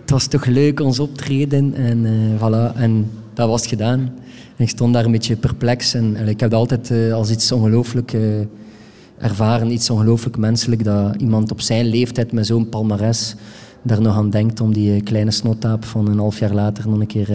het 0.00 0.10
was 0.10 0.26
toch 0.26 0.44
leuk, 0.44 0.80
ons 0.80 0.98
optreden. 0.98 1.74
En 1.74 2.06
voilà, 2.38 2.76
en 2.76 3.10
dat 3.34 3.48
was 3.48 3.66
gedaan. 3.66 4.00
En 4.56 4.64
ik 4.64 4.68
stond 4.68 4.94
daar 4.94 5.04
een 5.04 5.12
beetje 5.12 5.36
perplex. 5.36 5.94
En 5.94 6.28
ik 6.28 6.40
heb 6.40 6.50
dat 6.50 6.60
altijd 6.60 7.12
als 7.12 7.30
iets 7.30 7.52
ongelooflijk 7.52 8.16
ervaren, 9.18 9.72
iets 9.72 9.90
ongelooflijk 9.90 10.36
menselijk, 10.36 10.84
dat 10.84 11.20
iemand 11.20 11.50
op 11.50 11.60
zijn 11.60 11.86
leeftijd 11.86 12.32
met 12.32 12.46
zo'n 12.46 12.68
palmares 12.68 13.34
daar 13.82 14.00
nog 14.00 14.16
aan 14.16 14.30
denkt 14.30 14.60
om 14.60 14.72
die 14.72 15.02
kleine 15.02 15.30
snottaap 15.30 15.84
van 15.84 16.08
een 16.08 16.18
half 16.18 16.38
jaar 16.38 16.54
later 16.54 16.88
nog 16.88 17.00
een 17.00 17.06
keer 17.06 17.28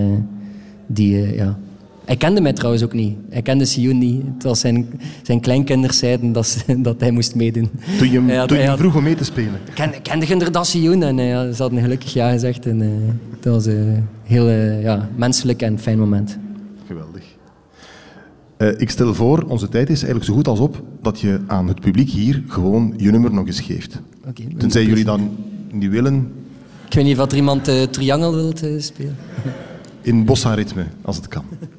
die, 0.88 1.36
ja. 1.36 1.58
Hij 2.08 2.16
kende 2.18 2.42
mij 2.42 2.54
trouwens 2.54 2.84
ook 2.84 2.94
niet. 2.94 3.16
Hij 3.30 3.42
kende 3.42 3.66
Sioen 3.66 3.98
niet. 3.98 4.22
Het 4.34 4.44
was 4.44 4.60
zijn, 4.60 4.88
zijn 5.22 5.40
kleinkinders 5.40 5.98
zeiden 5.98 6.32
dat, 6.32 6.66
dat 6.78 7.00
hij 7.00 7.12
moest 7.12 7.36
meedoen. 7.36 7.70
Toen 7.98 8.08
je, 8.12 8.14
hem- 8.18 8.28
Hij 8.28 8.38
had- 8.38 8.48
toen 8.48 8.58
je 8.58 8.64
hij 8.64 8.72
had- 8.72 8.80
vroeg 8.80 8.96
om 8.96 9.04
mee 9.04 9.16
te 9.16 9.24
spelen. 9.24 9.60
Ken, 9.74 9.92
kende 10.02 10.26
je 10.26 10.32
inderdaad 10.32 10.68
Sioen? 10.68 11.04
En 11.04 11.20
eh, 11.20 11.30
ja, 11.30 11.52
ze 11.52 11.62
hadden 11.62 11.82
gelukkig 11.82 12.14
ja 12.14 12.32
gezegd. 12.32 12.66
En, 12.66 12.82
eh, 12.82 12.88
dat 13.40 13.54
was 13.54 13.66
een 13.66 14.08
heel 14.24 14.48
eh, 14.48 14.82
ja, 14.82 15.10
menselijk 15.16 15.62
en 15.62 15.80
fijn 15.80 16.00
moment. 16.00 16.38
Geweldig. 16.88 17.24
Ik 18.78 18.90
stel 18.90 19.14
voor, 19.14 19.44
onze 19.48 19.70
tijd 19.70 19.90
is 19.90 19.96
eigenlijk 19.96 20.26
zo 20.26 20.34
goed 20.34 20.48
als 20.48 20.60
op, 20.60 20.84
dat 21.02 21.20
je 21.20 21.40
aan 21.48 21.68
het 21.68 21.80
publiek 21.82 22.10
hier 22.10 22.44
gewoon 22.48 22.94
je 22.98 23.12
nummer 23.12 23.34
nog 23.34 23.48
eens 23.48 23.62
geeft. 23.62 24.02
Oké, 24.28 24.44
Tenzij 24.58 24.86
jullie 24.86 25.04
dan 25.04 25.30
niet 25.72 25.90
willen, 25.90 26.32
Ik 26.88 26.94
weet 26.94 27.04
niet 27.06 27.20
of 27.20 27.32
er 27.32 27.38
iemand 27.38 27.64
Triangle 27.92 28.36
wilt 28.36 28.64
spelen. 28.78 29.16
in 30.02 30.26
bossa-ritme, 30.26 30.86
als 31.02 31.16
het 31.16 31.28
kan. 31.28 31.44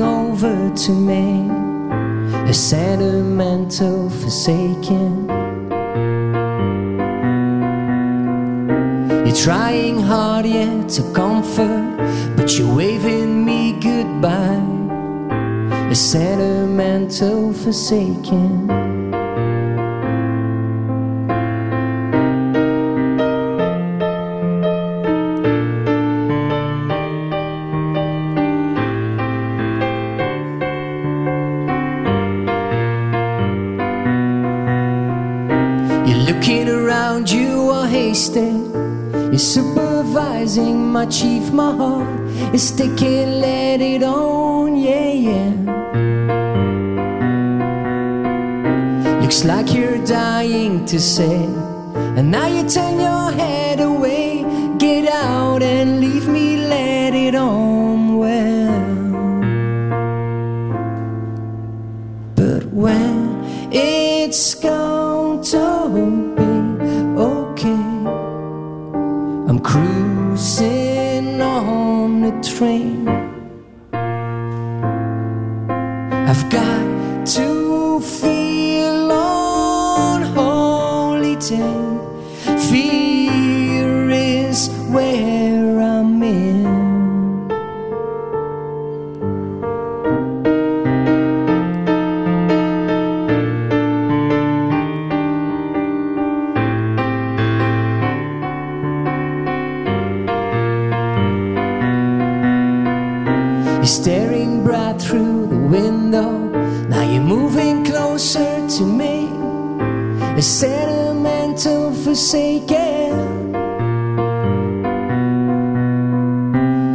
over 0.00 0.74
to 0.84 0.92
me. 0.92 1.48
A 2.48 2.54
sentimental 2.54 4.10
forsaken. 4.10 5.28
You're 9.26 9.36
trying 9.36 10.00
hard 10.00 10.46
yet 10.46 10.88
to 10.96 11.02
comfort, 11.12 11.96
but 12.36 12.58
you're 12.58 12.74
waving 12.74 13.44
me 13.44 13.72
goodbye. 13.80 14.62
A 15.90 15.94
sentimental 15.94 17.52
forsaken. 17.52 18.87
You're 39.38 39.44
supervising 39.44 40.90
my 40.90 41.06
chief, 41.06 41.52
my 41.52 41.70
heart 41.70 42.26
is 42.52 42.70
sticking, 42.70 43.40
let 43.40 43.80
it 43.80 44.02
on, 44.02 44.76
yeah, 44.76 45.12
yeah. 45.12 45.52
Looks 49.22 49.44
like 49.44 49.72
you're 49.72 50.04
dying 50.04 50.84
to 50.86 50.98
say, 50.98 51.44
and 52.16 52.32
now 52.32 52.48
you 52.48 52.68
turn 52.68 52.98
your 52.98 53.30
head 53.30 53.78
away. 53.78 54.44
Get 54.76 55.06
out 55.06 55.62
and 55.62 55.97
to 108.78 108.84
me. 108.84 109.28
A 110.36 110.42
sentimental 110.42 111.92
forsaken. 111.92 113.56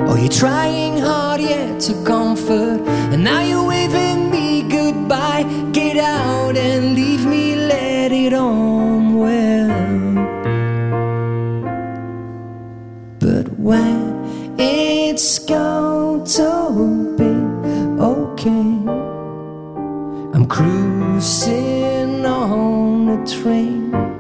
Oh, 0.07 0.15
you're 0.15 0.29
trying 0.29 0.97
hard 0.99 1.41
yet 1.41 1.81
to 1.81 1.93
comfort. 2.05 2.32
a 23.13 23.25
train. 23.27 24.12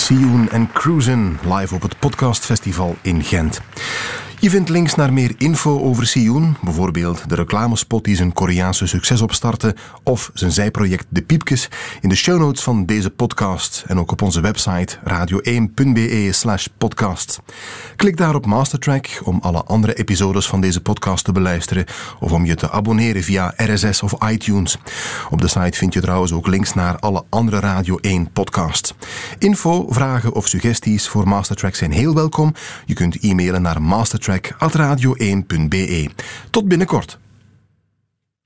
Sioen 0.00 0.48
en 0.50 0.72
Cruisen 0.72 1.38
live 1.42 1.74
op 1.74 1.82
het 1.82 1.98
podcastfestival 1.98 2.96
in 3.02 3.24
Gent. 3.24 3.60
Je 4.40 4.50
vindt 4.50 4.68
links 4.68 4.94
naar 4.94 5.12
meer 5.12 5.34
info 5.38 5.80
over 5.80 6.06
Sioen, 6.06 6.56
bijvoorbeeld 6.62 7.28
de 7.28 7.34
reclamespot 7.34 8.04
die 8.04 8.16
zijn 8.16 8.32
Koreaanse 8.32 8.86
succes 8.86 9.20
opstartte 9.20 9.74
of 10.02 10.30
zijn 10.34 10.52
zijproject 10.52 11.06
De 11.08 11.22
Piepkes, 11.22 11.68
in 12.00 12.08
de 12.08 12.14
show 12.14 12.38
notes 12.38 12.62
van 12.62 12.86
deze 12.86 13.10
podcast 13.10 13.84
en 13.86 13.98
ook 13.98 14.12
op 14.12 14.22
onze 14.22 14.40
website 14.40 14.96
radio1.be 14.98 16.28
slash 16.32 16.66
podcast. 16.78 17.40
Klik 17.96 18.16
daar 18.16 18.34
op 18.34 18.46
Mastertrack 18.46 19.20
om 19.24 19.38
alle 19.42 19.64
andere 19.64 19.94
episodes 19.94 20.46
van 20.46 20.60
deze 20.60 20.80
podcast 20.80 21.24
te 21.24 21.32
beluisteren 21.32 21.84
of 22.20 22.32
om 22.32 22.44
je 22.44 22.54
te 22.54 22.70
abonneren 22.70 23.22
via 23.22 23.54
RSS 23.56 24.02
of 24.02 24.28
iTunes. 24.30 24.78
Op 25.30 25.40
de 25.40 25.48
site 25.48 25.78
vind 25.78 25.94
je 25.94 26.00
trouwens 26.00 26.32
ook 26.32 26.46
links 26.46 26.74
naar 26.74 26.98
alle 26.98 27.24
andere 27.28 27.58
Radio 27.60 27.96
1 27.96 28.32
podcasts. 28.32 28.94
Info, 29.38 29.86
vragen 29.88 30.34
of 30.34 30.48
suggesties 30.48 31.08
voor 31.08 31.28
Mastertrack 31.28 31.74
zijn 31.74 31.92
heel 31.92 32.14
welkom. 32.14 32.54
Je 32.86 32.94
kunt 32.94 33.16
e-mailen 33.20 33.62
naar 33.62 33.82
mastertrack.radio1.be. 34.30 36.08
Tot 36.50 36.68
binnenkort. 36.68 37.18